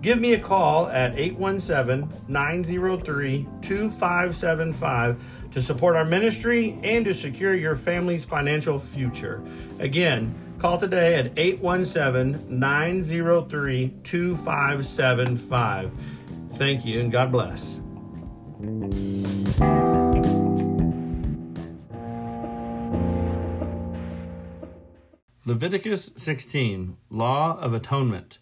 Give 0.00 0.20
me 0.20 0.34
a 0.34 0.38
call 0.38 0.86
at 0.88 1.18
817 1.18 2.08
903 2.28 3.48
2575 3.60 5.20
to 5.50 5.60
support 5.60 5.96
our 5.96 6.04
ministry 6.04 6.78
and 6.84 7.04
to 7.04 7.12
secure 7.12 7.54
your 7.54 7.74
family's 7.74 8.24
financial 8.24 8.78
future. 8.78 9.42
Again, 9.80 10.32
call 10.60 10.78
today 10.78 11.16
at 11.16 11.32
817 11.36 12.60
903 12.60 13.94
2575. 14.04 15.90
Thank 16.54 16.84
you 16.84 17.00
and 17.00 17.10
God 17.10 17.32
bless. 17.32 17.80
Leviticus 25.44 26.12
16 26.16 26.96
Law 27.10 27.58
of 27.58 27.72
Atonement. 27.72 28.38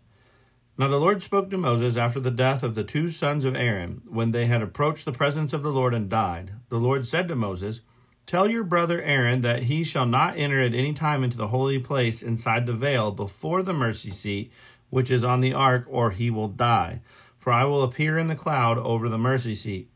Now 0.78 0.88
the 0.88 1.00
Lord 1.00 1.22
spoke 1.22 1.48
to 1.50 1.56
Moses 1.56 1.97
after 1.97 2.20
the 2.20 2.31
death 2.31 2.62
of 2.62 2.75
the 2.75 2.84
two 2.84 3.09
sons 3.09 3.47
of 3.47 3.56
Aaron, 3.56 4.03
when 4.06 4.32
they 4.32 4.44
had 4.44 4.60
approached 4.60 5.06
the 5.06 5.12
presence 5.12 5.54
of 5.54 5.62
the 5.62 5.72
Lord 5.72 5.94
and 5.94 6.10
died. 6.10 6.53
The 6.69 6.76
Lord 6.76 7.06
said 7.06 7.28
to 7.28 7.37
Moses, 7.37 7.81
Tell 8.26 8.50
your 8.50 8.62
brother 8.62 9.00
Aaron 9.00 9.41
that 9.41 9.65
he 9.65 9.84
shall 9.84 10.04
not 10.04 10.36
enter 10.36 10.60
at 10.60 10.75
any 10.75 10.92
time 10.92 11.25
into 11.25 11.38
the 11.38 11.48
holy 11.48 11.78
place 11.78 12.20
inside 12.20 12.66
the 12.66 12.75
veil 12.75 13.10
before 13.10 13.62
the 13.62 13.72
mercy 13.72 14.10
seat 14.10 14.53
which 14.91 15.10
is 15.10 15.25
on 15.25 15.41
the 15.41 15.53
ark, 15.53 15.86
or 15.88 16.10
he 16.10 16.31
will 16.31 16.48
die. 16.48 17.00
For 17.38 17.53
I 17.53 17.65
will 17.65 17.82
appear 17.82 18.19
in 18.19 18.26
the 18.26 18.34
cloud 18.34 18.76
over 18.78 19.09
the 19.09 19.19
mercy 19.19 19.54
seat. 19.54 19.91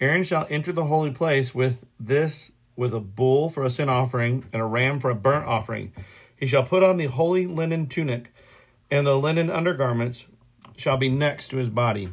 Aaron 0.00 0.22
shall 0.22 0.46
enter 0.48 0.72
the 0.72 0.84
holy 0.84 1.10
place 1.10 1.54
with 1.54 1.84
this 1.98 2.52
with 2.76 2.94
a 2.94 3.00
bull 3.00 3.50
for 3.50 3.64
a 3.64 3.70
sin 3.70 3.88
offering 3.88 4.44
and 4.52 4.62
a 4.62 4.66
ram 4.66 5.00
for 5.00 5.10
a 5.10 5.14
burnt 5.14 5.46
offering. 5.46 5.92
He 6.36 6.46
shall 6.46 6.62
put 6.62 6.82
on 6.82 6.96
the 6.96 7.06
holy 7.06 7.46
linen 7.46 7.86
tunic 7.86 8.32
and 8.92 9.06
the 9.06 9.16
linen 9.16 9.48
undergarments 9.48 10.26
shall 10.76 10.98
be 10.98 11.08
next 11.08 11.48
to 11.48 11.56
his 11.56 11.70
body. 11.70 12.10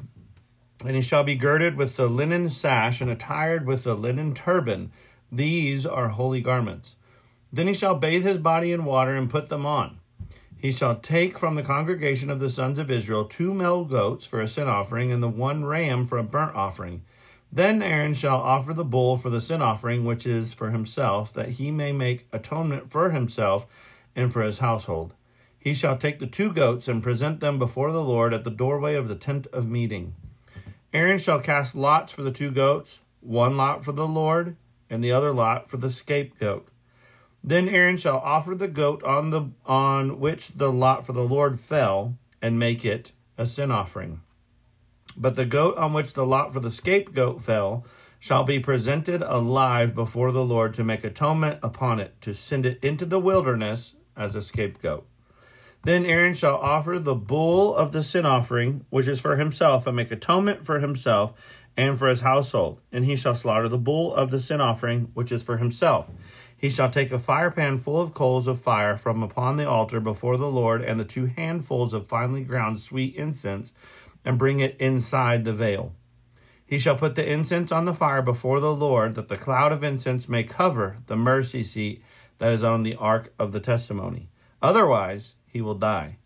And 0.86 0.96
he 0.96 1.02
shall 1.02 1.26
be 1.26 1.36
girded 1.36 1.76
with 1.76 1.98
the 1.98 2.08
linen 2.08 2.50
sash 2.50 3.02
and 3.02 3.12
attired 3.12 3.68
with 3.68 3.84
the 3.84 3.96
linen 3.96 4.34
turban. 4.34 4.90
These 5.30 5.86
are 5.86 6.08
holy 6.08 6.40
garments. 6.40 6.96
Then 7.52 7.68
he 7.68 7.74
shall 7.74 7.96
bathe 7.96 8.24
his 8.24 8.38
body 8.38 8.72
in 8.72 8.86
water 8.86 9.14
and 9.14 9.30
put 9.30 9.50
them 9.50 9.66
on. 9.66 10.00
He 10.58 10.72
shall 10.72 10.96
take 10.96 11.38
from 11.38 11.56
the 11.56 11.64
congregation 11.64 12.30
of 12.30 12.40
the 12.40 12.50
sons 12.50 12.80
of 12.80 12.90
Israel 12.90 13.26
two 13.26 13.54
male 13.54 13.84
goats 13.84 14.26
for 14.26 14.40
a 14.40 14.48
sin 14.48 14.70
offering 14.70 15.12
and 15.12 15.22
the 15.22 15.28
one 15.28 15.66
ram 15.66 16.08
for 16.08 16.18
a 16.18 16.24
burnt 16.24 16.56
offering. 16.56 17.04
Then 17.52 17.84
Aaron 17.84 18.14
shall 18.14 18.38
offer 18.38 18.74
the 18.74 18.86
bull 18.86 19.18
for 19.18 19.30
the 19.30 19.42
sin 19.42 19.62
offering, 19.62 20.06
which 20.06 20.26
is 20.26 20.54
for 20.54 20.70
himself, 20.70 21.34
that 21.34 21.50
he 21.50 21.72
may 21.72 21.92
make 21.92 22.28
atonement 22.32 22.90
for 22.90 23.10
himself 23.10 23.66
and 24.16 24.32
for 24.32 24.44
his 24.44 24.60
household. 24.60 25.14
He 25.60 25.74
shall 25.74 25.98
take 25.98 26.20
the 26.20 26.28
two 26.28 26.54
goats 26.54 26.88
and 26.88 27.04
present 27.04 27.42
them 27.42 27.60
before 27.60 27.92
the 27.92 28.04
Lord 28.04 28.34
at 28.34 28.46
the 28.46 28.50
doorway 28.50 28.96
of 28.96 29.10
the 29.10 29.16
tent 29.16 29.46
of 29.48 29.68
meeting. 29.68 30.16
Aaron 30.94 31.18
shall 31.18 31.40
cast 31.40 31.76
lots 31.76 32.12
for 32.12 32.24
the 32.24 32.32
two 32.32 32.50
goats, 32.50 33.02
one 33.20 33.58
lot 33.58 33.84
for 33.84 33.92
the 33.92 34.08
Lord, 34.08 34.56
and 34.90 35.04
the 35.04 35.12
other 35.12 35.32
lot 35.32 35.70
for 35.70 35.78
the 35.78 35.92
scapegoat. 35.92 36.68
Then 37.44 37.70
Aaron 37.70 37.98
shall 37.98 38.18
offer 38.18 38.56
the 38.56 38.68
goat 38.68 39.04
on 39.04 39.30
the 39.30 39.52
on 39.66 40.20
which 40.20 40.50
the 40.50 40.72
lot 40.72 41.06
for 41.06 41.14
the 41.14 41.24
Lord 41.24 41.60
fell, 41.60 42.18
and 42.42 42.58
make 42.58 42.86
it 42.86 43.12
a 43.38 43.46
sin 43.46 43.72
offering. 43.72 44.22
But 45.16 45.36
the 45.36 45.46
goat 45.46 45.78
on 45.78 45.94
which 45.94 46.14
the 46.14 46.26
lot 46.26 46.54
for 46.54 46.60
the 46.60 46.72
scapegoat 46.72 47.42
fell 47.42 47.86
shall 48.20 48.44
be 48.44 48.60
presented 48.60 49.22
alive 49.22 49.94
before 49.94 50.32
the 50.32 50.44
Lord 50.44 50.74
to 50.74 50.84
make 50.84 51.04
atonement 51.04 51.60
upon 51.62 52.00
it, 52.00 52.20
to 52.22 52.34
send 52.34 52.66
it 52.66 52.84
into 52.84 53.06
the 53.06 53.20
wilderness 53.20 53.96
as 54.16 54.36
a 54.36 54.42
scapegoat. 54.42 55.06
Then 55.84 56.06
Aaron 56.06 56.34
shall 56.34 56.58
offer 56.58 57.00
the 57.00 57.16
bull 57.16 57.74
of 57.74 57.92
the 57.92 58.04
sin 58.04 58.26
offering, 58.26 58.86
which 58.90 59.08
is 59.08 59.22
for 59.22 59.38
himself, 59.38 59.88
and 59.88 59.96
make 59.96 60.12
atonement 60.12 60.66
for 60.66 60.80
himself 60.80 61.34
and 61.78 61.98
for 61.98 62.08
his 62.08 62.22
household. 62.22 62.82
And 62.92 63.06
he 63.06 63.16
shall 63.16 63.36
slaughter 63.36 63.70
the 63.70 63.78
bull 63.78 64.14
of 64.14 64.32
the 64.32 64.42
sin 64.42 64.60
offering, 64.60 65.12
which 65.14 65.32
is 65.32 65.42
for 65.42 65.58
himself. 65.58 66.08
He 66.56 66.70
shall 66.70 66.90
take 66.90 67.14
a 67.14 67.18
firepan 67.18 67.80
full 67.80 68.02
of 68.02 68.14
coals 68.14 68.46
of 68.46 68.60
fire 68.60 68.98
from 68.98 69.24
upon 69.24 69.56
the 69.56 69.70
altar 69.70 70.02
before 70.02 70.36
the 70.36 70.52
Lord, 70.52 70.82
and 70.82 71.00
the 71.00 71.06
two 71.06 71.28
handfuls 71.28 71.94
of 71.94 72.08
finely 72.08 72.42
ground 72.42 72.82
sweet 72.82 73.16
incense, 73.16 73.72
and 74.26 74.38
bring 74.38 74.60
it 74.60 74.76
inside 74.78 75.46
the 75.46 75.54
veil. 75.54 75.94
He 76.66 76.78
shall 76.78 76.96
put 76.98 77.16
the 77.16 77.28
incense 77.28 77.72
on 77.72 77.86
the 77.86 77.94
fire 77.94 78.22
before 78.22 78.60
the 78.60 78.76
Lord, 78.76 79.16
that 79.16 79.30
the 79.30 79.38
cloud 79.38 79.72
of 79.72 79.84
incense 79.84 80.28
may 80.28 80.44
cover 80.44 80.98
the 81.08 81.16
mercy 81.16 81.64
seat 81.64 82.04
that 82.40 82.52
is 82.52 82.64
on 82.64 82.84
the 82.84 82.96
ark 82.96 83.34
of 83.40 83.54
the 83.54 83.62
testimony. 83.62 84.30
Otherwise, 84.62 85.36
he 85.52 85.62
will 85.62 85.76
die. 85.76 86.18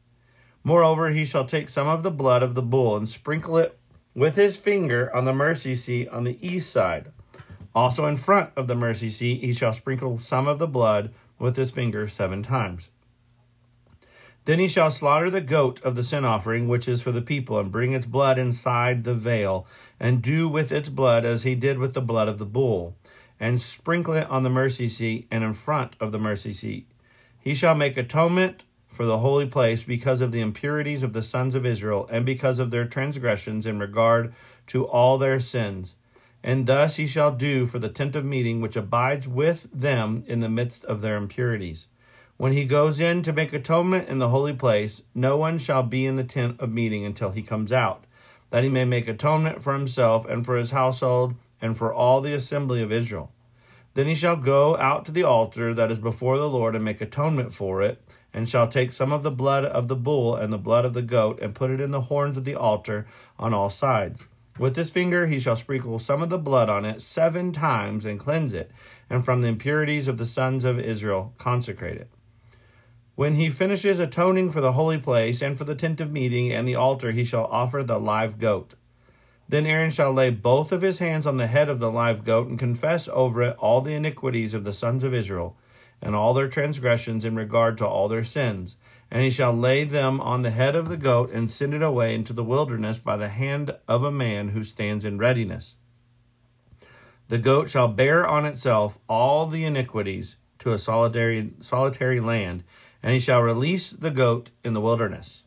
Moreover, 0.64 1.10
he 1.10 1.26
shall 1.26 1.46
take 1.46 1.70
some 1.70 1.88
of 1.88 2.04
the 2.04 2.12
blood 2.12 2.42
of 2.42 2.54
the 2.54 2.62
bull 2.62 2.96
and 2.96 3.10
sprinkle 3.10 3.58
it 3.58 3.78
with 4.16 4.36
his 4.36 4.58
finger 4.58 5.14
on 5.16 5.26
the 5.26 5.34
mercy 5.34 5.76
seat 5.76 6.08
on 6.10 6.24
the 6.24 6.38
east 6.46 6.72
side. 6.72 7.12
Also 7.76 8.06
in 8.06 8.18
front 8.18 8.52
of 8.56 8.68
the 8.68 8.76
mercy 8.76 9.10
seat, 9.10 9.42
he 9.42 9.54
shall 9.54 9.74
sprinkle 9.74 10.20
some 10.20 10.48
of 10.48 10.60
the 10.60 10.68
blood 10.68 11.14
with 11.40 11.56
his 11.56 11.72
finger 11.72 12.08
seven 12.08 12.44
times. 12.44 12.90
Then 14.46 14.60
he 14.60 14.68
shall 14.68 14.92
slaughter 14.92 15.30
the 15.30 15.42
goat 15.42 15.82
of 15.84 15.96
the 15.96 16.04
sin 16.04 16.26
offering, 16.26 16.68
which 16.68 16.88
is 16.88 17.02
for 17.02 17.12
the 17.12 17.22
people, 17.22 17.58
and 17.60 17.72
bring 17.72 17.94
its 17.94 18.06
blood 18.06 18.38
inside 18.38 19.04
the 19.04 19.14
veil, 19.14 19.66
and 20.00 20.22
do 20.22 20.50
with 20.50 20.72
its 20.72 20.90
blood 20.90 21.24
as 21.24 21.44
he 21.44 21.56
did 21.56 21.80
with 21.80 21.94
the 21.94 22.02
blood 22.02 22.28
of 22.28 22.40
the 22.40 22.46
bull, 22.46 22.96
and 23.40 23.62
sprinkle 23.62 24.14
it 24.14 24.30
on 24.30 24.44
the 24.44 24.50
mercy 24.50 24.90
seat 24.90 25.28
and 25.32 25.44
in 25.44 25.54
front 25.54 25.96
of 26.00 26.12
the 26.12 26.20
mercy 26.20 26.52
seat. 26.52 26.88
He 27.40 27.56
shall 27.56 27.76
make 27.76 27.98
atonement 27.98 28.64
for 28.94 29.06
the 29.06 29.20
holy 29.20 29.46
place 29.46 29.84
because 29.84 30.22
of 30.22 30.32
the 30.32 30.40
impurities 30.40 31.04
of 31.04 31.14
the 31.14 31.22
sons 31.22 31.56
of 31.56 31.66
Israel 31.66 32.08
and 32.12 32.26
because 32.26 32.60
of 32.60 32.72
their 32.72 32.86
transgressions 32.86 33.66
in 33.66 33.80
regard 33.80 34.34
to 34.68 34.86
all 34.86 35.18
their 35.18 35.40
sins. 35.40 35.96
And 36.44 36.68
thus 36.68 36.98
he 36.98 37.08
shall 37.08 37.32
do 37.32 37.66
for 37.66 37.80
the 37.80 37.90
tent 37.90 38.16
of 38.16 38.24
meeting 38.24 38.62
which 38.62 38.76
abides 38.76 39.28
with 39.28 39.68
them 39.74 40.24
in 40.28 40.40
the 40.40 40.50
midst 40.50 40.86
of 40.86 41.02
their 41.02 41.16
impurities. 41.18 41.88
When 42.38 42.54
he 42.54 42.66
goes 42.66 43.00
in 43.00 43.22
to 43.24 43.34
make 43.34 43.54
atonement 43.54 44.10
in 44.10 44.20
the 44.20 44.30
holy 44.30 44.54
place, 44.54 45.04
no 45.14 45.38
one 45.38 45.60
shall 45.60 45.84
be 45.84 46.06
in 46.06 46.16
the 46.16 46.24
tent 46.24 46.60
of 46.60 46.72
meeting 46.72 47.06
until 47.06 47.32
he 47.32 47.42
comes 47.42 47.72
out, 47.72 48.06
that 48.50 48.64
he 48.64 48.70
may 48.70 48.86
make 48.86 49.08
atonement 49.08 49.62
for 49.62 49.74
himself 49.74 50.26
and 50.26 50.46
for 50.46 50.56
his 50.56 50.72
household 50.72 51.36
and 51.62 51.78
for 51.78 51.94
all 51.94 52.22
the 52.22 52.34
assembly 52.34 52.82
of 52.82 52.92
Israel. 52.92 53.32
Then 53.94 54.08
he 54.08 54.16
shall 54.16 54.36
go 54.36 54.76
out 54.78 55.06
to 55.06 55.12
the 55.12 55.24
altar 55.24 55.74
that 55.74 55.92
is 55.92 56.00
before 56.00 56.38
the 56.38 56.50
Lord 56.50 56.76
and 56.76 56.84
make 56.84 57.02
atonement 57.02 57.54
for 57.54 57.82
it, 57.82 58.02
and 58.34 58.50
shall 58.50 58.68
take 58.68 58.92
some 58.92 59.12
of 59.12 59.22
the 59.22 59.32
blood 59.32 59.66
of 59.66 59.88
the 59.88 59.96
bull 59.96 60.36
and 60.36 60.52
the 60.52 60.58
blood 60.58 60.86
of 60.86 60.94
the 60.94 61.04
goat, 61.04 61.40
and 61.42 61.54
put 61.54 61.70
it 61.70 61.80
in 61.80 61.92
the 61.92 62.02
horns 62.02 62.38
of 62.38 62.46
the 62.46 62.56
altar 62.56 63.06
on 63.38 63.54
all 63.54 63.70
sides. 63.70 64.28
With 64.58 64.76
his 64.76 64.90
finger 64.90 65.28
he 65.28 65.40
shall 65.40 65.56
sprinkle 65.56 66.00
some 66.00 66.22
of 66.22 66.30
the 66.30 66.38
blood 66.38 66.70
on 66.70 66.86
it 66.86 67.02
seven 67.02 67.52
times 67.52 68.06
and 68.06 68.20
cleanse 68.20 68.54
it, 68.54 68.72
and 69.10 69.24
from 69.24 69.42
the 69.42 69.48
impurities 69.48 70.08
of 70.08 70.18
the 70.18 70.26
sons 70.26 70.64
of 70.64 70.80
Israel 70.80 71.34
consecrate 71.38 71.98
it. 71.98 72.10
When 73.16 73.36
he 73.36 73.50
finishes 73.50 74.00
atoning 74.00 74.52
for 74.52 74.62
the 74.62 74.72
holy 74.72 74.98
place 74.98 75.42
and 75.42 75.56
for 75.56 75.66
the 75.66 75.76
tent 75.76 76.02
of 76.02 76.12
meeting 76.12 76.52
and 76.52 76.68
the 76.68 76.76
altar, 76.76 77.12
he 77.12 77.24
shall 77.24 77.46
offer 77.46 77.84
the 77.84 78.00
live 78.00 78.40
goat. 78.40 78.74
Then 79.54 79.68
Aaron 79.68 79.92
shall 79.92 80.12
lay 80.12 80.32
both 80.32 80.72
of 80.72 80.82
his 80.82 80.98
hands 80.98 81.28
on 81.28 81.38
the 81.38 81.46
head 81.46 81.70
of 81.70 81.78
the 81.78 81.92
live 81.92 82.24
goat 82.26 82.48
and 82.48 82.58
confess 82.58 83.08
over 83.10 83.44
it 83.44 83.56
all 83.60 83.82
the 83.82 83.94
iniquities 83.94 84.56
of 84.56 84.64
the 84.64 84.74
sons 84.74 85.04
of 85.04 85.14
Israel 85.14 85.56
and 86.02 86.16
all 86.16 86.34
their 86.34 86.48
transgressions 86.48 87.24
in 87.24 87.36
regard 87.36 87.78
to 87.78 87.86
all 87.86 88.08
their 88.08 88.24
sins. 88.24 88.78
And 89.12 89.22
he 89.22 89.30
shall 89.30 89.54
lay 89.54 89.84
them 89.84 90.20
on 90.20 90.42
the 90.42 90.50
head 90.50 90.76
of 90.76 90.90
the 90.90 90.98
goat 90.98 91.30
and 91.30 91.52
send 91.52 91.76
it 91.76 91.84
away 91.84 92.16
into 92.16 92.34
the 92.34 92.44
wilderness 92.44 92.98
by 92.98 93.16
the 93.16 93.30
hand 93.30 93.76
of 93.88 94.04
a 94.04 94.12
man 94.12 94.50
who 94.50 94.64
stands 94.64 95.06
in 95.06 95.20
readiness. 95.20 95.76
The 97.28 97.38
goat 97.38 97.70
shall 97.70 97.90
bear 97.90 98.26
on 98.26 98.48
itself 98.48 98.98
all 99.08 99.46
the 99.46 99.66
iniquities 99.66 100.38
to 100.58 100.72
a 100.72 100.80
solitary, 100.80 101.52
solitary 101.62 102.20
land, 102.20 102.64
and 103.04 103.14
he 103.14 103.20
shall 103.20 103.44
release 103.44 103.92
the 103.92 104.10
goat 104.10 104.50
in 104.64 104.74
the 104.74 104.82
wilderness. 104.82 105.43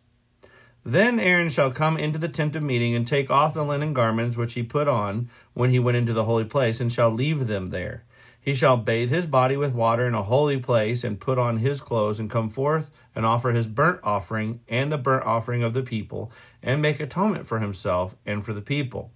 Then 0.88 1.19
Aaron 1.19 1.49
shall 1.49 1.73
come 1.73 1.97
into 1.97 2.17
the 2.17 2.29
tent 2.29 2.55
of 2.55 2.62
meeting 2.62 2.94
and 2.94 3.05
take 3.05 3.29
off 3.29 3.55
the 3.55 3.65
linen 3.65 3.93
garments 3.93 4.37
which 4.37 4.55
he 4.55 4.62
put 4.62 4.87
on 4.87 5.29
when 5.53 5.71
he 5.71 5.81
went 5.81 5.97
into 5.97 6.12
the 6.12 6.27
holy 6.27 6.44
place, 6.44 6.81
and 6.81 6.93
shall 6.93 7.11
leave 7.11 7.49
them 7.49 7.71
there. 7.71 8.05
He 8.41 8.55
shall 8.55 8.77
bathe 8.77 9.11
his 9.11 9.27
body 9.27 9.56
with 9.56 9.75
water 9.75 10.06
in 10.06 10.15
a 10.15 10.23
holy 10.23 10.59
place, 10.59 11.03
and 11.03 11.19
put 11.19 11.38
on 11.38 11.56
his 11.56 11.81
clothes, 11.81 12.21
and 12.21 12.31
come 12.31 12.49
forth 12.49 12.93
and 13.17 13.27
offer 13.27 13.50
his 13.50 13.67
burnt 13.67 13.99
offering 14.05 14.61
and 14.69 14.93
the 14.93 14.97
burnt 14.97 15.27
offering 15.27 15.65
of 15.65 15.75
the 15.75 15.83
people, 15.83 16.31
and 16.62 16.81
make 16.81 17.00
atonement 17.00 17.49
for 17.49 17.59
himself 17.59 18.15
and 18.25 18.44
for 18.44 18.53
the 18.53 18.62
people. 18.62 19.11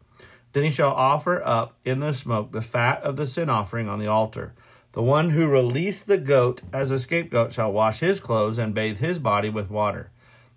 Then 0.53 0.65
he 0.65 0.71
shall 0.73 0.91
offer 0.91 1.41
up 1.41 1.77
in 1.85 2.01
the 2.01 2.13
smoke 2.13 2.51
the 2.51 2.63
fat 2.63 3.01
of 3.05 3.15
the 3.15 3.29
sin 3.29 3.49
offering 3.49 3.89
on 3.89 4.01
the 4.01 4.09
altar. 4.09 4.55
The 4.91 5.03
one 5.03 5.31
who 5.31 5.47
released 5.47 6.09
the 6.09 6.19
goat 6.19 6.63
as 6.73 6.91
a 6.91 6.99
scapegoat 6.99 7.53
shall 7.53 7.71
wash 7.71 8.01
his 8.01 8.19
clothes 8.19 8.59
and 8.59 8.75
bathe 8.75 8.99
his 8.99 9.21
body 9.21 9.49
with 9.49 9.71
water. 9.71 10.11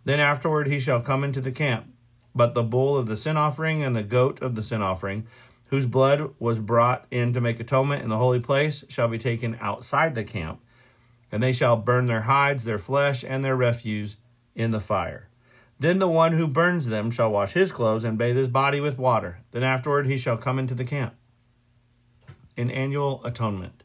Then 0.05 0.19
afterward 0.19 0.67
he 0.67 0.79
shall 0.79 1.01
come 1.01 1.23
into 1.23 1.41
the 1.41 1.51
camp. 1.51 1.87
But 2.35 2.53
the 2.53 2.63
bull 2.63 2.97
of 2.97 3.07
the 3.07 3.17
sin 3.17 3.37
offering 3.37 3.83
and 3.83 3.95
the 3.95 4.03
goat 4.03 4.41
of 4.41 4.55
the 4.55 4.63
sin 4.63 4.81
offering, 4.81 5.27
whose 5.67 5.85
blood 5.85 6.33
was 6.39 6.59
brought 6.59 7.05
in 7.11 7.33
to 7.33 7.41
make 7.41 7.59
atonement 7.59 8.03
in 8.03 8.09
the 8.09 8.17
holy 8.17 8.39
place, 8.39 8.83
shall 8.89 9.07
be 9.07 9.17
taken 9.17 9.57
outside 9.61 10.15
the 10.15 10.23
camp. 10.23 10.59
And 11.31 11.41
they 11.41 11.53
shall 11.53 11.77
burn 11.77 12.05
their 12.05 12.21
hides, 12.21 12.63
their 12.63 12.79
flesh, 12.79 13.23
and 13.23 13.43
their 13.43 13.55
refuse 13.55 14.17
in 14.55 14.71
the 14.71 14.79
fire. 14.79 15.29
Then 15.79 15.99
the 15.99 16.07
one 16.07 16.33
who 16.33 16.47
burns 16.47 16.87
them 16.87 17.11
shall 17.11 17.31
wash 17.31 17.53
his 17.53 17.71
clothes 17.71 18.03
and 18.03 18.17
bathe 18.17 18.37
his 18.37 18.47
body 18.47 18.79
with 18.79 18.97
water. 18.97 19.39
Then 19.51 19.63
afterward 19.63 20.05
he 20.05 20.17
shall 20.17 20.37
come 20.37 20.59
into 20.59 20.75
the 20.75 20.85
camp. 20.85 21.13
An 22.55 22.69
annual 22.69 23.23
atonement. 23.25 23.83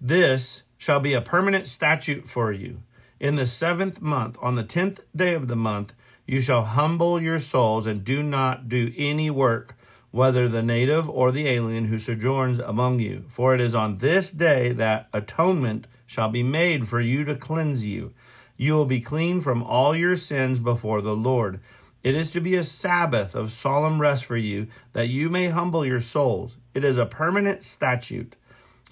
This 0.00 0.64
shall 0.76 1.00
be 1.00 1.14
a 1.14 1.20
permanent 1.20 1.66
statute 1.66 2.28
for 2.28 2.52
you. 2.52 2.82
In 3.20 3.36
the 3.36 3.46
seventh 3.46 4.00
month, 4.00 4.36
on 4.42 4.56
the 4.56 4.64
tenth 4.64 5.00
day 5.14 5.34
of 5.34 5.48
the 5.48 5.56
month, 5.56 5.92
you 6.26 6.40
shall 6.40 6.64
humble 6.64 7.20
your 7.20 7.38
souls 7.38 7.86
and 7.86 8.04
do 8.04 8.22
not 8.22 8.68
do 8.68 8.92
any 8.96 9.30
work, 9.30 9.76
whether 10.10 10.48
the 10.48 10.62
native 10.62 11.08
or 11.08 11.30
the 11.30 11.48
alien 11.48 11.86
who 11.86 11.98
sojourns 11.98 12.58
among 12.58 13.00
you. 13.00 13.24
For 13.28 13.54
it 13.54 13.60
is 13.60 13.74
on 13.74 13.98
this 13.98 14.30
day 14.30 14.72
that 14.72 15.08
atonement 15.12 15.86
shall 16.06 16.28
be 16.28 16.42
made 16.42 16.88
for 16.88 17.00
you 17.00 17.24
to 17.24 17.34
cleanse 17.34 17.84
you. 17.84 18.12
You 18.56 18.74
will 18.74 18.84
be 18.84 19.00
clean 19.00 19.40
from 19.40 19.62
all 19.62 19.94
your 19.94 20.16
sins 20.16 20.58
before 20.58 21.00
the 21.00 21.16
Lord. 21.16 21.60
It 22.02 22.14
is 22.14 22.30
to 22.32 22.40
be 22.40 22.54
a 22.54 22.62
Sabbath 22.62 23.34
of 23.34 23.52
solemn 23.52 24.00
rest 24.00 24.24
for 24.24 24.36
you, 24.36 24.68
that 24.92 25.08
you 25.08 25.30
may 25.30 25.48
humble 25.48 25.86
your 25.86 26.00
souls. 26.00 26.58
It 26.74 26.84
is 26.84 26.98
a 26.98 27.06
permanent 27.06 27.64
statute. 27.64 28.36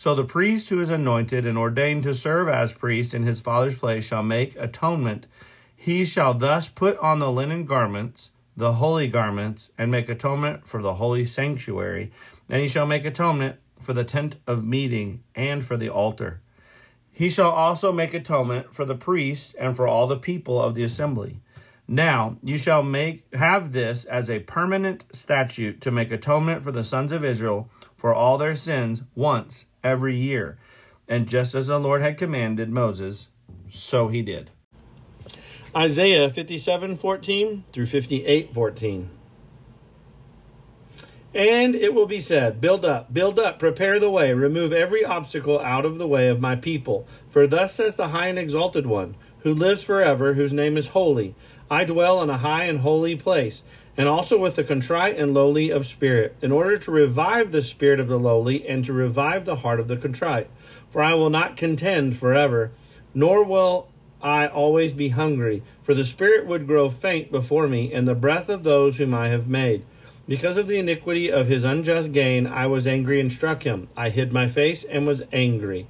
So 0.02 0.16
the 0.16 0.24
priest 0.24 0.68
who 0.68 0.80
is 0.80 0.90
anointed 0.90 1.46
and 1.46 1.56
ordained 1.56 2.02
to 2.02 2.12
serve 2.12 2.48
as 2.48 2.72
priest 2.72 3.14
in 3.14 3.22
his 3.22 3.38
father's 3.38 3.76
place 3.76 4.04
shall 4.04 4.24
make 4.24 4.56
atonement. 4.56 5.28
He 5.76 6.04
shall 6.04 6.34
thus 6.34 6.66
put 6.66 6.98
on 6.98 7.20
the 7.20 7.30
linen 7.30 7.66
garments, 7.66 8.32
the 8.56 8.72
holy 8.72 9.06
garments, 9.06 9.70
and 9.78 9.92
make 9.92 10.08
atonement 10.08 10.66
for 10.66 10.82
the 10.82 10.94
holy 10.94 11.24
sanctuary. 11.24 12.10
And 12.48 12.60
he 12.60 12.66
shall 12.66 12.84
make 12.84 13.04
atonement 13.04 13.60
for 13.80 13.92
the 13.92 14.02
tent 14.02 14.34
of 14.44 14.64
meeting 14.64 15.22
and 15.36 15.64
for 15.64 15.76
the 15.76 15.88
altar. 15.88 16.40
He 17.12 17.30
shall 17.30 17.52
also 17.52 17.92
make 17.92 18.12
atonement 18.12 18.74
for 18.74 18.84
the 18.84 18.96
priests 18.96 19.54
and 19.54 19.76
for 19.76 19.86
all 19.86 20.08
the 20.08 20.16
people 20.16 20.60
of 20.60 20.74
the 20.74 20.82
assembly. 20.82 21.42
Now 21.86 22.38
you 22.42 22.58
shall 22.58 22.82
make 22.82 23.32
have 23.36 23.70
this 23.70 24.04
as 24.06 24.28
a 24.28 24.40
permanent 24.40 25.04
statute 25.12 25.80
to 25.80 25.92
make 25.92 26.10
atonement 26.10 26.64
for 26.64 26.72
the 26.72 26.82
sons 26.82 27.12
of 27.12 27.24
Israel 27.24 27.70
for 27.96 28.12
all 28.12 28.36
their 28.36 28.56
sins 28.56 29.02
once 29.14 29.66
every 29.84 30.16
year. 30.16 30.58
And 31.08 31.28
just 31.28 31.54
as 31.54 31.66
the 31.66 31.78
Lord 31.78 32.02
had 32.02 32.18
commanded 32.18 32.70
Moses, 32.70 33.28
so 33.70 34.08
he 34.08 34.22
did. 34.22 34.50
Isaiah 35.74 36.28
57:14 36.28 37.64
through 37.72 37.86
58:14. 37.86 39.08
And 41.34 41.74
it 41.74 41.94
will 41.94 42.06
be 42.06 42.20
said, 42.20 42.60
Build 42.60 42.84
up, 42.84 43.14
build 43.14 43.38
up, 43.38 43.58
prepare 43.58 43.98
the 43.98 44.10
way, 44.10 44.34
remove 44.34 44.72
every 44.72 45.02
obstacle 45.02 45.58
out 45.60 45.86
of 45.86 45.96
the 45.96 46.06
way 46.06 46.28
of 46.28 46.42
my 46.42 46.56
people. 46.56 47.06
For 47.30 47.46
thus 47.46 47.74
says 47.74 47.96
the 47.96 48.08
high 48.08 48.26
and 48.26 48.38
exalted 48.38 48.86
one, 48.86 49.16
who 49.38 49.54
lives 49.54 49.82
forever, 49.82 50.34
whose 50.34 50.52
name 50.52 50.76
is 50.76 50.88
holy. 50.88 51.34
I 51.70 51.84
dwell 51.84 52.22
in 52.22 52.28
a 52.28 52.36
high 52.36 52.64
and 52.64 52.80
holy 52.80 53.16
place, 53.16 53.62
and 53.96 54.08
also 54.08 54.38
with 54.38 54.54
the 54.54 54.64
contrite 54.64 55.18
and 55.18 55.34
lowly 55.34 55.70
of 55.70 55.86
spirit, 55.86 56.34
in 56.40 56.50
order 56.50 56.78
to 56.78 56.90
revive 56.90 57.52
the 57.52 57.62
spirit 57.62 58.00
of 58.00 58.08
the 58.08 58.18
lowly, 58.18 58.66
and 58.66 58.84
to 58.84 58.92
revive 58.92 59.44
the 59.44 59.56
heart 59.56 59.80
of 59.80 59.88
the 59.88 59.96
contrite. 59.96 60.48
For 60.88 61.02
I 61.02 61.14
will 61.14 61.30
not 61.30 61.56
contend 61.56 62.16
forever, 62.16 62.70
nor 63.14 63.44
will 63.44 63.88
I 64.22 64.46
always 64.46 64.92
be 64.92 65.08
hungry, 65.08 65.62
for 65.82 65.94
the 65.94 66.04
spirit 66.04 66.46
would 66.46 66.66
grow 66.66 66.88
faint 66.88 67.30
before 67.32 67.66
me, 67.66 67.92
and 67.92 68.06
the 68.06 68.14
breath 68.14 68.48
of 68.48 68.62
those 68.62 68.96
whom 68.96 69.12
I 69.12 69.28
have 69.28 69.48
made. 69.48 69.84
Because 70.28 70.56
of 70.56 70.68
the 70.68 70.78
iniquity 70.78 71.30
of 71.30 71.48
his 71.48 71.64
unjust 71.64 72.12
gain, 72.12 72.46
I 72.46 72.68
was 72.68 72.86
angry 72.86 73.20
and 73.20 73.30
struck 73.30 73.64
him. 73.64 73.88
I 73.96 74.10
hid 74.10 74.32
my 74.32 74.48
face 74.48 74.84
and 74.84 75.06
was 75.06 75.22
angry. 75.32 75.88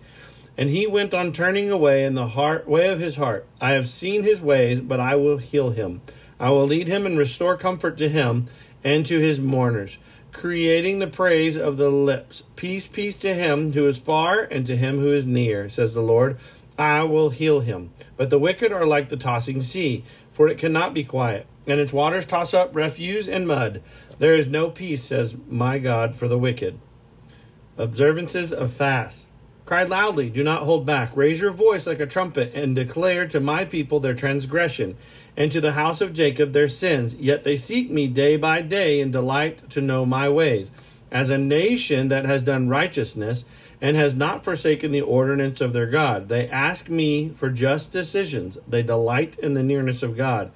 And 0.57 0.71
he 0.71 0.87
went 0.87 1.13
on 1.15 1.33
turning 1.33 1.71
away 1.71 2.05
in 2.05 2.15
the 2.15 2.29
heart, 2.29 2.67
way 2.67 2.89
of 2.89 2.99
his 2.99 3.17
heart. 3.17 3.47
I 3.61 3.73
have 3.73 3.89
seen 3.89 4.23
his 4.23 4.41
ways, 4.41 4.81
but 4.81 5.01
I 5.01 5.17
will 5.17 5.37
heal 5.37 5.71
him. 5.71 6.01
I 6.43 6.51
will 6.51 6.67
lead 6.67 6.89
him 6.89 7.07
and 7.07 7.17
restore 7.17 7.57
comfort 7.57 7.97
to 7.99 8.09
him 8.09 8.49
and 8.83 9.07
to 9.07 9.21
his 9.21 9.41
mourners, 9.41 9.97
creating 10.33 10.99
the 10.99 11.07
praise 11.07 11.57
of 11.57 11.77
the 11.77 11.89
lips. 11.89 12.43
Peace, 12.57 12.89
peace 12.89 13.15
to 13.19 13.33
him 13.33 13.75
who 13.75 13.87
is 13.87 13.99
far 13.99 14.41
and 14.41 14.67
to 14.67 14.77
him 14.77 14.99
who 14.99 15.13
is 15.13 15.25
near, 15.25 15.69
says 15.69 15.95
the 15.95 16.03
Lord. 16.03 16.37
I 16.77 17.05
will 17.05 17.31
heal 17.31 17.61
him. 17.61 17.93
But 18.17 18.31
the 18.31 18.41
wicked 18.41 18.73
are 18.73 18.85
like 18.85 19.09
the 19.09 19.17
tossing 19.17 19.63
sea, 19.63 20.03
for 20.33 20.49
it 20.49 20.59
cannot 20.59 20.95
be 20.95 21.05
quiet, 21.05 21.47
and 21.65 21.79
its 21.79 21.93
waters 21.93 22.27
toss 22.27 22.53
up 22.53 22.75
refuse 22.75 23.29
and 23.29 23.47
mud. 23.47 23.81
There 24.19 24.35
is 24.35 24.49
no 24.49 24.69
peace, 24.69 25.05
says 25.05 25.37
my 25.49 25.79
God, 25.79 26.17
for 26.17 26.27
the 26.27 26.39
wicked. 26.39 26.81
Observances 27.79 28.53
of 28.53 28.73
fast. 28.73 29.29
Cry 29.65 29.85
loudly, 29.85 30.29
do 30.29 30.43
not 30.43 30.65
hold 30.65 30.85
back. 30.85 31.17
Raise 31.17 31.41
your 31.41 31.53
voice 31.53 31.87
like 31.87 32.01
a 32.01 32.07
trumpet, 32.07 32.53
and 32.55 32.75
declare 32.75 33.27
to 33.29 33.41
my 33.41 33.65
people 33.65 34.01
their 34.01 34.15
transgression, 34.15 34.97
and 35.37 35.53
to 35.53 35.61
the 35.61 35.73
house 35.73 36.01
of 36.01 36.13
Jacob 36.13 36.53
their 36.53 36.69
sins. 36.69 37.15
Yet 37.15 37.45
they 37.45 37.57
seek 37.57 37.89
me 37.91 38.09
day 38.09 38.37
by 38.37 38.61
day, 38.61 39.01
and 39.01 39.13
delight 39.13 39.71
to 39.71 39.81
know 39.81 40.05
my 40.05 40.29
ways. 40.29 40.73
As 41.11 41.31
a 41.31 41.39
nation 41.39 42.09
that 42.09 42.25
has 42.25 42.43
done 42.43 42.69
righteousness, 42.69 43.45
and 43.81 43.97
has 43.97 44.15
not 44.15 44.45
forsaken 44.45 44.93
the 44.93 45.01
ordinance 45.01 45.61
of 45.61 45.73
their 45.73 45.87
God, 45.87 46.29
they 46.29 46.49
ask 46.49 46.89
me 46.89 47.31
for 47.31 47.51
just 47.51 47.93
decisions. 47.93 48.59
They 48.69 48.83
delight 48.83 49.39
in 49.41 49.55
the 49.55 49.63
nearness 49.63 50.03
of 50.03 50.17
God. 50.17 50.51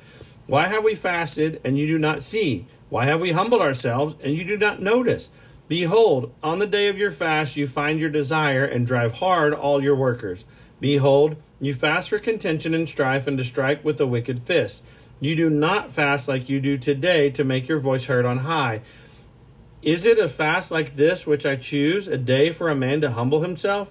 Why 0.47 0.69
have 0.69 0.85
we 0.85 0.95
fasted, 0.95 1.61
and 1.65 1.77
you 1.79 1.87
do 1.87 1.99
not 1.99 2.23
see? 2.23 2.67
Why 2.89 3.05
have 3.07 3.21
we 3.21 3.33
humbled 3.33 3.63
ourselves, 3.63 4.15
and 4.23 4.35
you 4.35 4.45
do 4.45 4.57
not 4.57 4.81
notice? 4.81 5.31
Behold, 5.69 6.33
on 6.43 6.61
the 6.61 6.67
day 6.67 6.89
of 6.89 6.99
your 6.99 7.11
fast 7.11 7.57
you 7.57 7.67
find 7.67 7.99
your 7.99 8.11
desire 8.11 8.65
and 8.65 8.87
drive 8.87 9.15
hard 9.15 9.53
all 9.53 9.83
your 9.83 9.97
workers. 9.97 10.45
Behold, 10.81 11.37
you 11.61 11.75
fast 11.75 12.11
for 12.11 12.19
contention 12.19 12.75
and 12.75 12.89
strife 12.89 13.27
and 13.27 13.37
to 13.39 13.45
strike 13.45 13.85
with 13.85 14.01
a 14.01 14.07
wicked 14.07 14.41
fist. 14.47 14.83
You 15.19 15.35
do 15.35 15.51
not 15.51 15.91
fast 15.91 16.29
like 16.29 16.49
you 16.49 16.61
do 16.61 16.77
today 16.77 17.31
to 17.31 17.45
make 17.45 17.67
your 17.67 17.81
voice 17.81 18.05
heard 18.05 18.27
on 18.27 18.39
high. 18.39 18.83
Is 19.83 20.05
it 20.05 20.19
a 20.19 20.29
fast 20.29 20.71
like 20.71 20.95
this 20.95 21.27
which 21.27 21.47
I 21.47 21.57
choose, 21.57 22.07
a 22.07 22.19
day 22.19 22.53
for 22.53 22.69
a 22.69 22.75
man 22.75 23.01
to 23.01 23.13
humble 23.13 23.41
himself? 23.41 23.91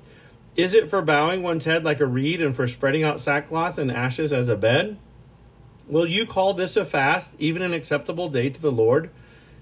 Is 0.56 0.74
it 0.74 0.90
for 0.90 1.02
bowing 1.02 1.42
one's 1.44 1.66
head 1.66 1.84
like 1.84 2.00
a 2.00 2.06
reed 2.06 2.42
and 2.42 2.56
for 2.56 2.68
spreading 2.68 3.04
out 3.04 3.20
sackcloth 3.20 3.78
and 3.78 3.92
ashes 3.92 4.32
as 4.32 4.48
a 4.48 4.56
bed? 4.56 4.98
Will 5.88 6.06
you 6.06 6.26
call 6.26 6.54
this 6.54 6.78
a 6.78 6.86
fast, 6.86 7.34
even 7.40 7.62
an 7.62 7.74
acceptable 7.74 8.30
day 8.30 8.50
to 8.50 8.62
the 8.62 8.72
Lord? 8.72 9.10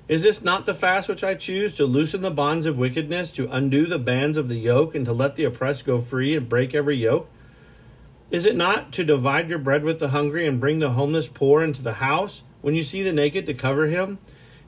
Is 0.09 0.23
this 0.23 0.41
not 0.41 0.65
the 0.65 0.73
fast 0.73 1.07
which 1.07 1.23
I 1.23 1.33
choose 1.33 1.73
to 1.75 1.85
loosen 1.85 2.21
the 2.21 2.29
bonds 2.29 2.65
of 2.65 2.77
wickedness, 2.77 3.31
to 3.31 3.49
undo 3.49 3.85
the 3.85 3.97
bands 3.97 4.35
of 4.35 4.49
the 4.49 4.57
yoke, 4.57 4.95
and 4.95 5.05
to 5.05 5.13
let 5.13 5.35
the 5.35 5.45
oppressed 5.45 5.85
go 5.85 6.01
free 6.01 6.35
and 6.35 6.49
break 6.49 6.75
every 6.75 6.97
yoke? 6.97 7.29
Is 8.29 8.45
it 8.45 8.57
not 8.57 8.91
to 8.93 9.05
divide 9.05 9.49
your 9.49 9.59
bread 9.59 9.83
with 9.83 9.99
the 9.99 10.09
hungry 10.09 10.45
and 10.45 10.59
bring 10.59 10.79
the 10.79 10.91
homeless 10.91 11.29
poor 11.29 11.61
into 11.61 11.81
the 11.81 11.93
house? 11.93 12.43
When 12.61 12.75
you 12.75 12.83
see 12.83 13.01
the 13.01 13.13
naked, 13.13 13.45
to 13.45 13.53
cover 13.53 13.87
him, 13.87 14.19